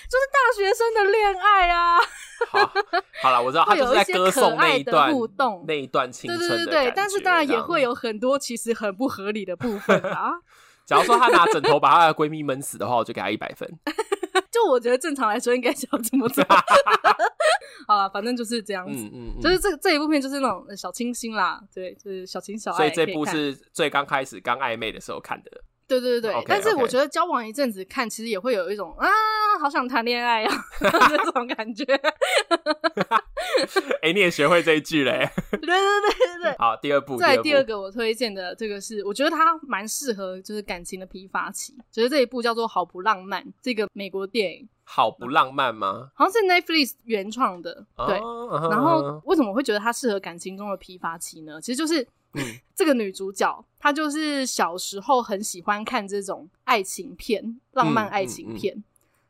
[0.09, 1.99] 就是大学生的恋爱啊。
[2.49, 2.71] 好，
[3.21, 6.65] 好了，我知道他就是在歌颂那一段互动，那一段青春的感觉。
[6.65, 10.31] 对对对对，但是当然也会有很多其实很不合理的部分啊。
[10.87, 13.69] 假如说他拿枕头把他的闺蜜闷死的话，我就给他一百分。
[14.49, 16.43] 就就我觉得正常来说应该是要这么做。
[17.87, 19.03] 好了，反正就是这样子。
[19.05, 22.77] 嗯嗯，嗯就是这这一部片就是那种小清新啦，对，就是小情小爱。
[22.77, 25.63] 所以这部是最刚开始刚暧昧的时候看的。
[25.87, 29.09] 对对对对，okay, 但是我觉得交往一阵子看，其实也会有一种啊，
[29.59, 30.63] 好想谈恋爱呀、啊、
[31.25, 31.83] 这种感觉。
[34.01, 35.29] 哎、欸，你也学会这一句嘞？
[35.51, 36.55] 对对对对对。
[36.57, 37.17] 好，第二部。
[37.19, 41.73] 再第二个我推荐的这个是，我觉得它蛮适合就是感情的批发期。
[41.91, 44.69] 觉得这一部叫做《好不浪漫》，这个美国电影。
[44.93, 46.11] 好不浪漫吗？
[46.13, 47.85] 好像是 Netflix 原创的。
[47.95, 48.17] 对。
[48.17, 51.61] Oh, 然后为什么我会觉得它适合感情中的批发期呢？
[51.61, 52.05] 其实就是。
[52.33, 52.41] 嗯，
[52.73, 58.73] 这个女主角她就是小时候很喜欢看这种爱情片，浪漫爱情片。
[58.73, 58.83] 嗯嗯嗯、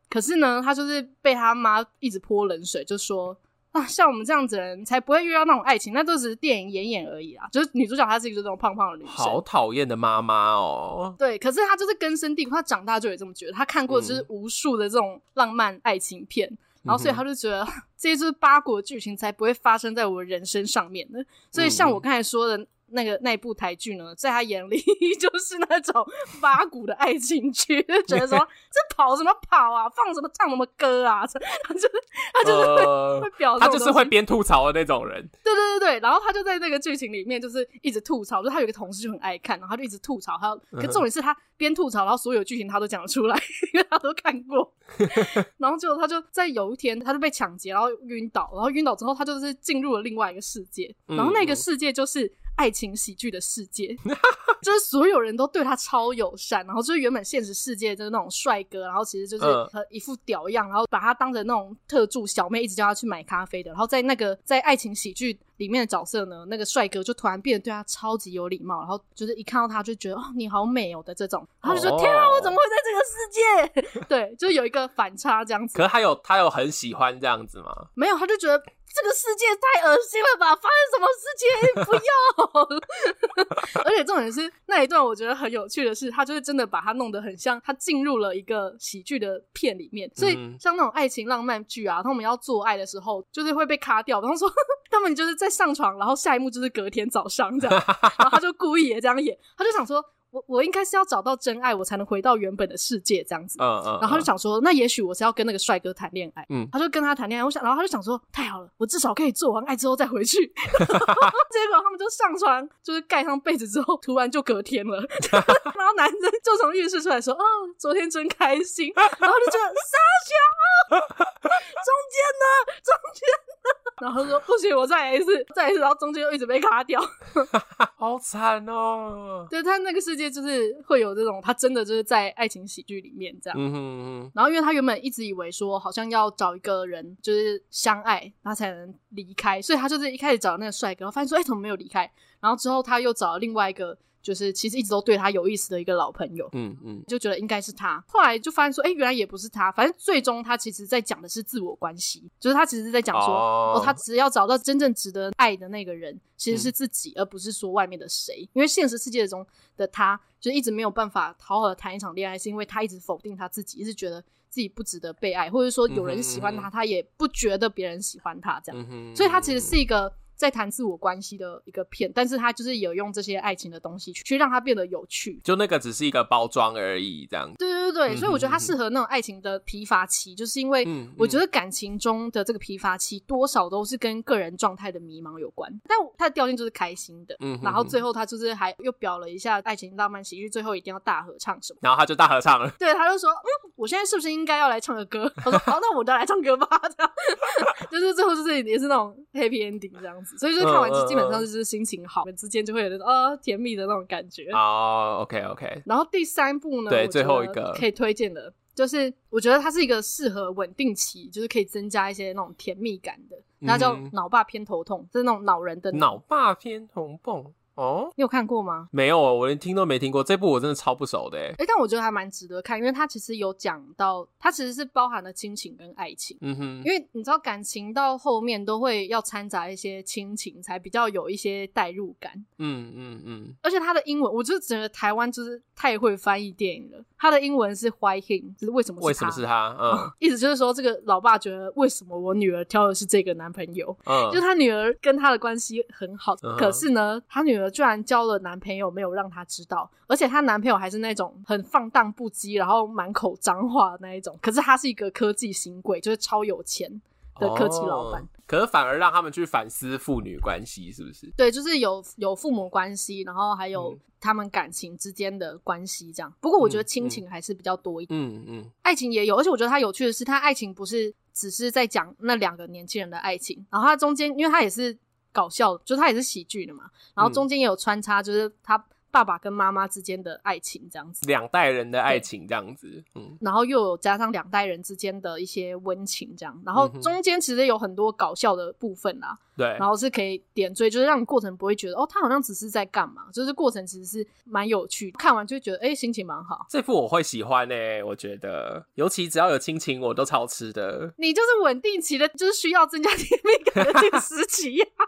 [0.08, 3.36] 可是呢，她就是被她妈一直泼冷水，就说
[3.72, 7.48] 啊，像我们这样子的人才不会遇到那种爱情，那都只是电影演演而已啦。
[7.52, 11.16] 就是女主角她是一个这种胖胖的女生，好讨厌的妈妈哦。
[11.18, 13.54] 对，可是她就是根深蒂固，她长大就也这么觉得。
[13.54, 21.26] 她看过就是无数的这种浪漫爱情片，嗯、然后所以她就觉得、嗯、 这些就是八国剧情才不会发生在我人生上面的。
[21.50, 22.58] 所以像我刚才说的。
[22.58, 24.78] 嗯那个那部台剧呢，在他眼里
[25.20, 26.06] 就是那种
[26.40, 28.38] 八股的爱情剧，就觉得说
[28.72, 31.88] 这跑什么跑啊，放什么唱什么歌啊，他就是
[32.34, 35.28] 他就是会、呃、会表，他就是会边吐槽的那种人。
[35.44, 43.36] 对对对对，然后他就在那个剧情里面就是一直吐槽，就他有一个同事就很爱看，然后他就一直吐槽，他可重点是他边吐槽，然后所有剧情他都讲得出来，
[43.74, 44.74] 因为他都看过。
[45.58, 52.32] 然后就他就在有一天，他就被抢劫，然后晕倒，然后晕倒之后，他就是进入了另外一个世界，然后那个世界就是。
[52.56, 53.96] 爱情喜剧的世界，
[54.62, 59.46] 就是所有人都对他超友善，然后就是原本现实世界就是那种帅哥，然后其实就是
[59.90, 63.72] 一副屌样，然后把他当成那种特助小妹，一直叫他去买咖啡的。
[63.72, 72.00] 然后在那个在爱情喜剧里面的角色呢，那个帅哥就突然变得对他超级有礼貌，然后就是一看到他就觉得哦，你好美哦的这种，然后就说、oh.
[72.00, 74.06] 天啊，我怎么会在这个世界？
[74.08, 75.78] 对，就有一个反差这样子。
[75.78, 77.88] 可是他有他有很喜欢这样子吗？
[77.96, 78.62] 没有，他就觉得。
[78.94, 80.56] 这个世界太恶心了吧！
[80.56, 81.48] 发生什么事情？
[81.86, 83.82] 不要！
[83.86, 90.10] 而且重点是那一段，我觉得很有趣的是，他就是真的把它弄得很像他进入了一个喜剧的片里面。
[90.16, 94.20] 所以像那种爱情浪漫剧啊，他们要做爱的时候，就是会被卡掉。
[94.22, 94.52] 然后说
[94.92, 97.84] 他们就是在上床，然后下一幕就是隔天早上这样，
[98.20, 100.04] 然后他就故意也这样演，他就想说。
[100.32, 103.58] 我我应该是要找到真爱，我才能回到原本的世界这样子。
[103.62, 104.00] 嗯嗯。
[104.02, 106.46] 然后他就想说，那也许我是要跟那个帅哥谈恋爱。
[106.50, 106.66] 嗯。
[106.72, 110.38] 他就跟他谈恋爱，我想，然后他就想说，太好了，我至少可以做完爱之后再回去。
[110.48, 114.98] 结果他们就上床，就是盖上被子之后，突然就隔天了。
[115.32, 117.44] 然后男生就从浴室出来说：“哦，
[117.78, 119.98] 昨天真开心。”然后就觉得傻
[120.30, 122.46] 笑，中间呢？
[122.82, 123.68] 中间呢？
[124.02, 127.02] 然后他说：“不行，我再来一次，再来一次。”然后中间又一直被卡掉，
[127.98, 129.46] 好惨哦。
[129.50, 130.21] 对，他那个世界。
[130.30, 133.58] 就是会有这种，他真的就是在爱情喜剧里面这样。
[133.58, 134.32] 嗯哼嗯哼。
[134.36, 142.12] 然后，因为他原本一直以为说，好像要找一个人就是相爱，他才能离开，所以他就是一开始找那个帅哥，发现说，哎，怎么没有离开？
[142.40, 143.98] 然后之后他又找了另外一个。
[144.22, 148.04] 就是其实一直都对他有意思的一个老朋友，嗯嗯，就觉得应该是他。
[148.08, 149.72] 后来就发现说，哎、欸，原来也不是他。
[149.72, 158.48] 反正最终他其实在讲的是自我关系，就是他其实是在讲说，哦，哦，他只要找到真正值得爱的那个人，其实是自己，嗯、而不是说外面的谁。
[158.54, 168.82] 因为现实世界中的他，就是一直没有办法好好的谈一场恋爱，是因为他一直否定他自己，一直觉得自己不值得被爱，或者说有人喜欢他，嗯、哼他也不觉得别人喜欢他这样。
[168.82, 170.14] 嗯、哼所以他其实是一个。
[170.42, 177.54] 在谈自我关系的一个片，但是他就是有用这些爱情的东西去去让它变得有趣，就那个只是一个包装而已，这样。
[177.60, 180.84] 对对对，所以我觉得它适合那种爱情的疲乏期，就是因为
[181.16, 195.32] 我觉得感情中的这个疲乏期多少都是跟个人状态的迷茫有关，但他的调性就是开心的，嗯，然后最后他就是还又表了一下爱情浪漫喜剧，最后一定要大合唱什么，然后他就大合唱了，对，他就说，嗯，我现在是不是应该要来唱个歌？
[195.38, 197.12] 他说，好，那我就来唱歌吧， 这样，
[197.92, 201.02] 就是最后就是也是那种 happy ending 这样子，所以就看完就。
[201.12, 204.50] 基本上就是心情好，之间就会有那种啊甜蜜的那种感觉。
[204.52, 205.84] 哦、oh，OK OK。
[205.86, 213.36] 然后第三部呢，对，最后一个可以推荐的，就是我觉得它是一个适合稳定期，就是可以增加一些那种甜蜜感的。
[213.60, 217.54] 那叫《脑爸偏头痛》，就是那种恼人的脑爸偏头痛。
[217.82, 218.88] 哦，你有看过吗？
[218.92, 220.24] 没有，我连听都没听过。
[220.24, 226.38] 这部我真的超不熟的，哎、欸，但我觉得还蛮值得看，因为它其实有讲到，它其实是包含了亲情跟爱情。
[226.42, 232.32] 嗯哼，因为你知道感情到后面都会要掺杂一些亲情，才比较有一些代入感。
[232.60, 233.56] 嗯嗯嗯。
[233.64, 237.04] 而且它的英文，我就觉得台湾就是太会翻译电影了。
[237.18, 239.08] 它的英文是 Why him，就是为什么是？
[239.08, 239.76] 为什么是他？
[239.80, 243.96] 嗯， 意思就是说，这个老爸觉得为什么我女儿挑的是这个男朋友？
[244.06, 254.38] 嗯，就是他女儿跟他的关系很好，嗯、可是呢，他女儿居然交了男朋友，没有让她知道，而且她男朋友还是那种很放荡不羁，然后满口脏话的那一种。
[254.42, 257.02] 可是他是一个科技新贵，就是超有钱
[257.40, 258.22] 的科技老板。
[258.22, 261.32] 哦，可是反而让他们去反思父女关系，是不是？
[261.38, 266.32] 对，就是有有父母关系，然后还有他们感情之间的关系这样。
[266.42, 268.20] 不过我觉得亲情还是比较多一点。
[268.20, 274.98] 嗯嗯，爱情也有，而且我觉得他有趣的是，他爱情不是只是在讲那两个年轻人的爱情，然后他中间，因为他也是
[275.32, 278.84] 搞笑，就是他也是喜剧的嘛，然后中间也有穿插，就是他。
[279.14, 289.38] 爸爸跟妈妈之间的爱情这样子，两代人的爱情这样子，嗯，然后又有加上两代人之间的一些温情这样，然后中间其实有很多搞笑的部分啦。
[289.62, 296.66] 对，然后是可以点缀，就是让你过程不会觉得哦，他好像只是在干嘛，就是过程其实是蛮有趣，看完就会觉得哎，心情蛮好。
[296.68, 301.14] 这部我会喜欢呢、欸，我觉得，尤其只要有亲情，我都超吃的。
[301.18, 305.06] 你就是稳定期的，就是需要增加甜蜜感的这个时期呀、啊。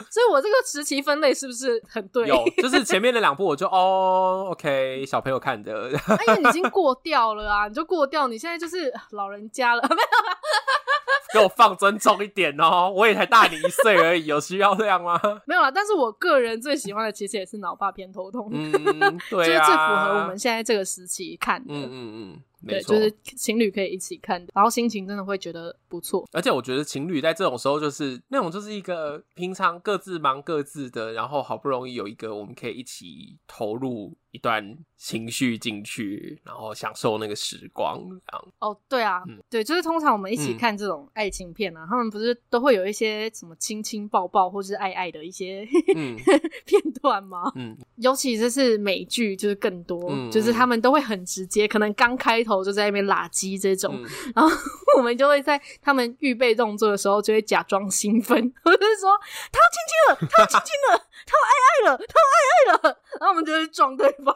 [0.10, 2.26] 所以我这个时期分类是不是很对？
[2.26, 5.90] 有，就是前面的两部我就哦，OK，小朋友看的。
[6.18, 10.36] 哎呀，你已经过掉了啊，你就过掉，你现在就是老人家了， 没有啦。
[11.32, 15.20] 给我放尊重一点哦，我也才大你一岁而已，有需要这样吗？
[15.46, 22.42] 没有啦，但是我个人最喜欢的其实也是脑霸偏头痛，嗯，对啊，就是最符合我们现在这个时期看的，嗯嗯嗯。
[22.68, 26.28] 对，就是情侣可以一起看，然后心情真的会觉得不错。
[26.30, 38.48] 而且我觉得情侣在这种时候，就是那种就是一个平常各自忙各自的，然后好不容易有一个我们可以一起投入一段情绪进去，然后享受那个时光，这样。
[38.60, 45.66] 哦，对啊，嗯、对，就是通常我们一起看这种爱情片啊，嗯、他们不是都会有一些什么亲亲抱抱或是爱爱的一些、
[45.96, 46.16] 嗯、
[46.64, 47.50] 片段吗？
[47.56, 54.56] 嗯，尤其是是美剧，就是更多，嗯、就是他们都会很直接，可能刚开头就在那边拉鸡这种，嗯、然后
[54.96, 59.10] 我们就会在他们预备动作的时候，就会假装兴奋，或者是说
[59.50, 64.34] 他要亲亲了，他要亲亲了，他要爱爱了，他要爱爱了，然后我们就会撞对方。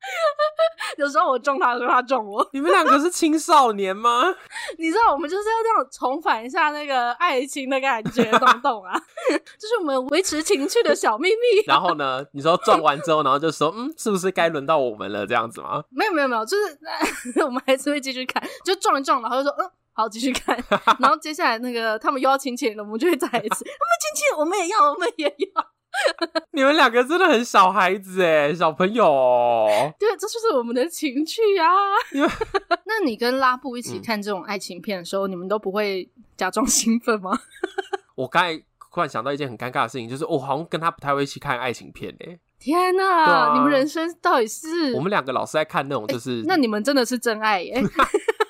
[0.96, 2.48] 有时候我撞他的时候，他撞我。
[2.52, 4.34] 你们两个是青少年吗？
[4.78, 8.98] 你知道，我们就是要这样重返一下那个爱情的感觉，懂不懂啊？
[9.28, 11.64] 就是我们维持情趣的小秘密。
[11.66, 15.26] 然后呢，你说撞完之后，然后就说，嗯，是不是该轮到我们了？
[15.26, 15.84] 这样子吗？
[15.90, 20.56] 没有没有没有，就是我们还是会继续看，就撞一撞，然后就说，嗯，好，继续看。
[20.98, 25.70] 然后接下来那个他们又要亲亲了，我们就会再一次，他们亲亲，我们也要，我们也要。
[26.52, 29.92] 你们两个真的很小孩子哎，小朋友哦。
[29.98, 31.66] 对，这就是我们的情趣啊。
[32.86, 37.38] 那你跟拉布一起看这种爱情片的时候，嗯、你们都不会假装兴奋吗？
[38.16, 38.56] 我刚才
[38.92, 42.38] 突然想到一件很尴尬的事情，就是我好像跟他不太会一起看爱情片哎。
[42.58, 44.92] 天哪，啊、你们人生到底是？
[44.92, 47.82] 我们两个老是在看那种，就是那你们真的是真爱耶。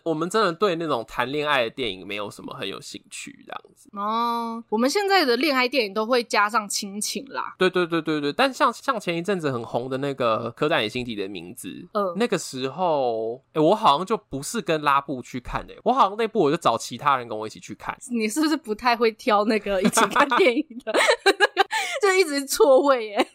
[0.05, 4.63] 我们真的对那种谈恋爱的电影没有什么很有兴趣，这样子哦。
[4.69, 7.55] 我们现在的恋爱电影都会加上亲情啦。
[7.59, 17.97] 对对对对对，但像像前一阵子很红的那个《刻在你心底的名字》，嗯，那个时候，哎、欸，我好像就不是跟拉布去看的，我好像那部我就找其他人跟我一起去看。
[18.11, 20.93] 你是不是不太会挑那个一起看电影的？
[22.01, 23.27] 就一直错位耶，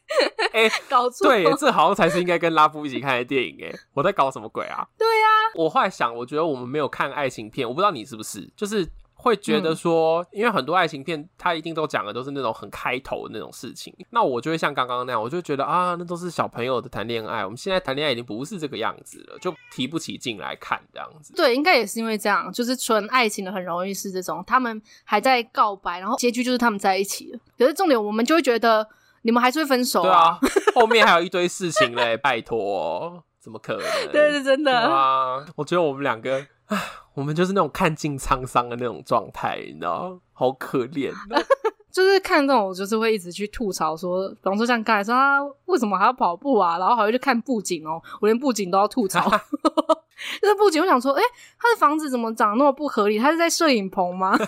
[0.52, 4.88] 哎、欸，搞错，对，这好像才是应该跟拉布一起看的电影哎，我在搞什么鬼啊？
[4.98, 8.90] 对呀、啊，我后来想，我觉得我们没有看爱情片，我不知道你是不是，就是。
[9.18, 13.92] 会觉得说，嗯、因为很多爱情片，它一定都讲的都是那种很开头的那种事情。
[14.12, 17.44] 那我就会像刚刚那样，我就觉得啊，那都是小朋友的谈恋爱。
[17.44, 21.34] 我们现在谈恋爱已经不是这个样子了，就提不起劲来看这样子。
[21.34, 27.40] 对，应该也是因为这样，就是纯爱情的很容易是这种，他们还在告白，然后结局就是他们在一起了。
[27.58, 28.88] 可是重点，我们就会觉得
[29.24, 30.38] 你们还是会分手啊。
[30.40, 34.12] 对啊，后面还有一堆事情嘞，拜托，怎么可能？
[34.12, 35.46] 对，是真的啊。
[35.56, 36.44] 我觉得我们两个。
[36.66, 36.82] 唉，
[37.14, 41.14] 我们就是那种看尽沧桑的那种状态，你知道，好可怜。
[41.94, 49.30] 就是看这种，就是会一直去吐槽说，比方说像刚才说他为什么还要跑步啊，然后还会去看布景哦，我连布景都要吐槽。
[50.42, 51.28] 就是布景，我想说，诶、欸、
[51.60, 53.20] 他的房子怎么长那么不合理？
[53.20, 54.32] 他是在摄影棚吗？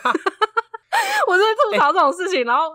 [1.28, 2.74] 我就会吐槽这种事情，欸、然后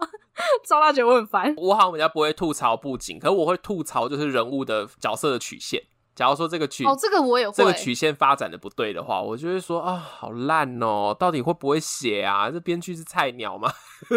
[0.65, 1.53] 赵大觉得我很烦。
[1.57, 5.83] 我好像比较不会吐槽布景，可是我会吐槽就是人物的角色的曲线。
[6.15, 12.51] 假如说这个曲哦，这个我也会，这个曲线发展的不对的话，我就会说啊，好烂哦，到底会不会写啊？
[12.51, 13.73] 这编剧是菜鸟吗？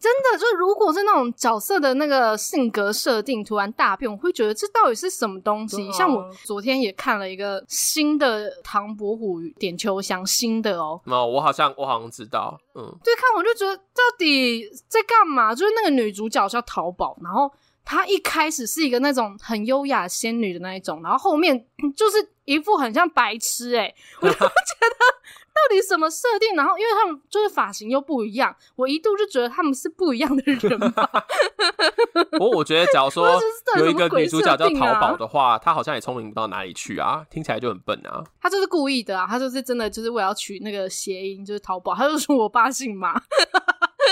[0.00, 5.88] 真的，就如果是那种角色的那个性格设定突然大变，我会觉得这到底是什么东西？
[5.88, 11.00] 啊、像我昨天也看了一个新的《唐伯虎点秋香》，新的哦。
[11.06, 15.52] 哦，我好像我好像知道，嗯，对，看我就觉得到底在干嘛？
[15.52, 17.50] 就是那个女主角叫淘宝，然后。
[17.90, 21.66] 她一开始是一个那种很优雅仙女的那一种，然后后面
[21.96, 26.54] 就是一副很像白痴哎、欸、 我就觉得到底什么设定？
[26.54, 31.08] 然后因为他们就是发型又不一样，我一度就觉得他们是不一样的人吧。
[32.32, 33.26] 不过我觉得，假如说
[33.78, 38.22] 有一个女主角叫淘宝的话，她好像也聪明不到哪里去啊，听起来就很笨啊。
[38.38, 43.18] 她就是故意的啊，她就是真的就是为了要取那个谐音，就是淘宝，她就说我爸姓马。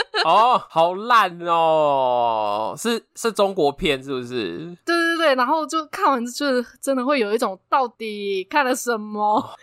[0.24, 2.74] 哦，好烂哦！
[2.76, 4.59] 是是中国片是不是？
[4.84, 6.47] 对对对，然后就看完就
[6.80, 9.55] 真的会有一种到底看了什么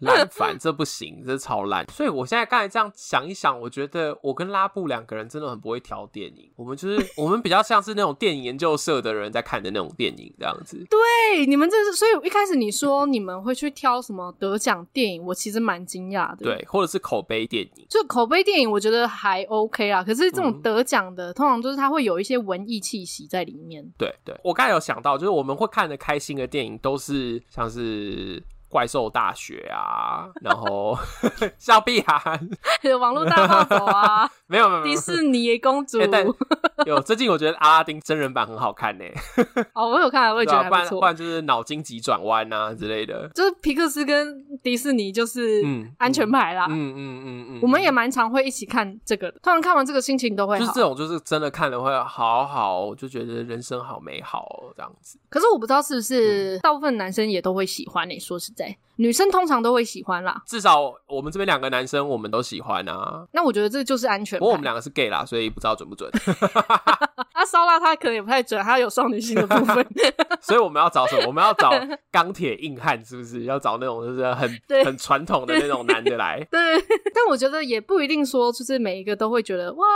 [0.00, 1.86] 烂烦、哦，这不行，这超烂。
[1.90, 6.50] 所以我现在刚才这样想一想，我觉得我跟拉布两个人真的很不会挑电影。
[6.56, 10.84] 我们就是我们比较像是那种电影研究社的人在看的那种电影这样子。
[10.90, 16.44] 对，你们这是所以一开始你说你们会去挑什么得奖电影，我其实蛮惊讶的。
[16.44, 20.04] 对，或者是口碑电影，就口碑电影，我觉得还 OK 啦。
[20.04, 23.84] 可是这种得奖的，嗯、通常就是它会有一些文艺气息在里面。
[23.98, 28.42] 对对，我刚才有想到，就是我们会看的开心的电影，都是像是。
[28.68, 30.96] 怪兽大学啊， 然后
[31.58, 32.48] 笑碧涵，
[33.00, 36.26] 网络大暴走啊， 没有没有迪士尼公主，欸、
[36.86, 39.04] 有最近我觉得阿拉丁真人版很好看呢。
[39.74, 41.00] 哦，我有看，我也觉得还不错。
[41.00, 45.62] 不然就是脑筋急转弯啊之类的，就是皮克斯跟迪士尼就是
[45.98, 46.66] 安全牌啦。
[46.68, 50.60] 嗯嗯嗯嗯，嗯，我们也蛮常会一起看这个的，突然看完这个心情都会好。
[50.60, 55.18] 就是这种就是真的看了会好好，就觉得人生好美好哦，这样子。
[55.30, 58.18] 可是我不知道是不是大部分男生也都会喜欢呢？
[58.18, 58.76] 说实在。
[58.96, 63.24] 女生通常都会喜欢啦，至少我们这边两个男生我们都喜欢啊。
[63.30, 64.36] 那我觉得这就是安全。
[64.40, 66.10] 不过我们两个是 gay 啦，所以不知道准不准。
[67.32, 69.86] 啊，烧腊他可能也不太准，他有少女心的部分。
[70.42, 71.28] 所以我们要找什么？
[71.28, 71.70] 我们要找
[72.10, 73.44] 钢铁硬汉，是不是？
[73.44, 76.44] 要找那种就是很很传统的那种男的来。
[76.50, 76.60] 对，
[77.14, 79.86] 但我觉得也不一定说就是每一个都会觉得哇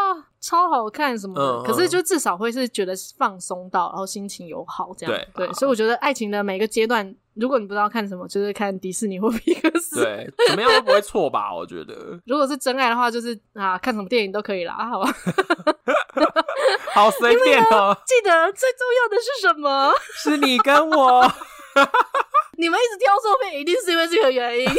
[0.41, 1.43] 超好看什么的。
[1.43, 5.13] 嗯、可是就至少会是觉得放松到，然后心情友好这样。
[5.35, 7.13] 对对，所以我觉得爱情的每个阶段。
[7.35, 10.03] 如果你不知道看什么，就是看迪士尼或皮克斯。
[10.05, 11.53] 对，怎么样都不会错吧？
[11.55, 11.95] 我觉得。
[12.27, 15.13] 如果是真爱的话，就是啊，看什么电影都可以啦，啊好吧？
[16.95, 17.97] 好随便哦。
[18.07, 19.93] 记得最重要的是什么？
[20.23, 21.33] 是你跟我。
[22.63, 24.67] 你们一直挑错片，一定是因为这个原因。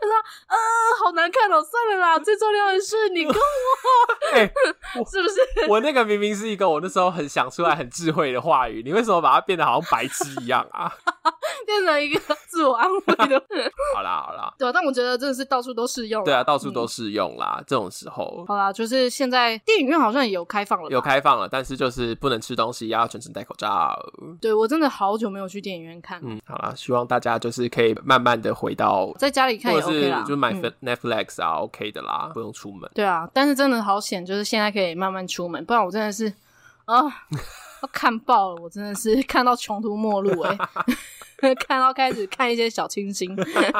[0.00, 0.14] 他说
[0.46, 0.56] ：“呃，
[1.04, 2.16] 好难看哦，算了啦。
[2.22, 5.66] 最重要的是你跟我， 是不是？
[5.68, 10.90] 我那个明明是一个我那时候很想出来很智慧的话语，你为什么把它变得好像白痴一样啊？
[11.66, 13.42] 变成一个自我安慰的。
[13.94, 16.22] 好啦，好啦，对啊，但我觉得真的是到处都适用。
[16.24, 17.56] 对啊，到处都适用啦。
[17.58, 23.98] 嗯、这种时候，好啦，就是现在电影院好像也有开放了，有开放了，但是就是不能吃东西，要全程戴口罩。
[24.40, 26.20] 对，我真的好久没有去电影院看。
[26.24, 30.24] 嗯，好啦，希望大家就是可以慢慢的回到在家里看也 OK 啦。
[30.26, 32.90] 就买 Netflix 啊、嗯、，OK 的啦，不用出门。
[32.94, 36.32] 对啊，但是真的好险，就是现在可以慢慢出门，不然我真的是
[36.84, 37.02] 啊，
[37.82, 40.68] 要看爆了，我真的是看到穷途末路哎、欸。
[41.66, 43.34] 看到开始看一些小清新，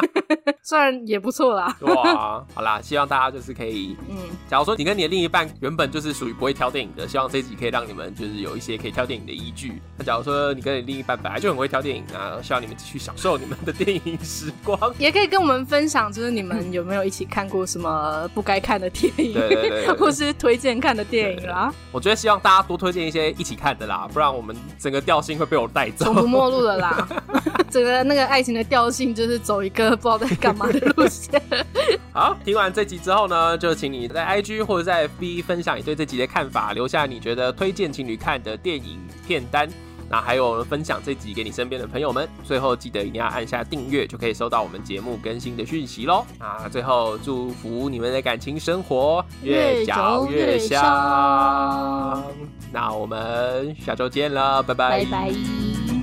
[0.63, 1.77] 虽然也不错啦。
[1.81, 4.17] 哇，好啦，希望大家就是可以，嗯，
[4.49, 9.81] 假如说你跟你的另一半原本就是属于不会挑电影的，希望这一集可以让你们就是有一些可以挑电影的依据。
[9.97, 14.79] 那假如说你跟你另一半本来就很会挑电影啊，希望你们继续享受你们的电影时光。
[14.99, 21.73] 也可以跟我们分享，就是你们有没有一起看过什么不该看的电影，对对对， 或是推荐看的电影啦。
[21.93, 27.09] 我觉得希望大家多推荐一些一起看的啦，不然我们整个调性会被我带走，穷途末路的啦。
[27.71, 31.41] 整个那个爱情的调性就是走一个不知道在干嘛的路线。
[32.13, 39.69] 好，听完这集之后呢，就请你在 IG 或者在 FB 分享你对这集的看法，留下你觉得推荐情侣看的电影片单。
[40.13, 42.29] 那还有分享这集给你身边的朋友们。
[42.43, 46.27] 最后记得一定要按下订阅，就可以收到我们节目更新的讯息喽。
[46.39, 50.33] 啊，最后祝福你们的感情生活越嚼越香。
[50.33, 52.25] 越越香，
[52.73, 55.05] 那我们下周见了，拜拜。
[55.05, 56.00] 拜拜。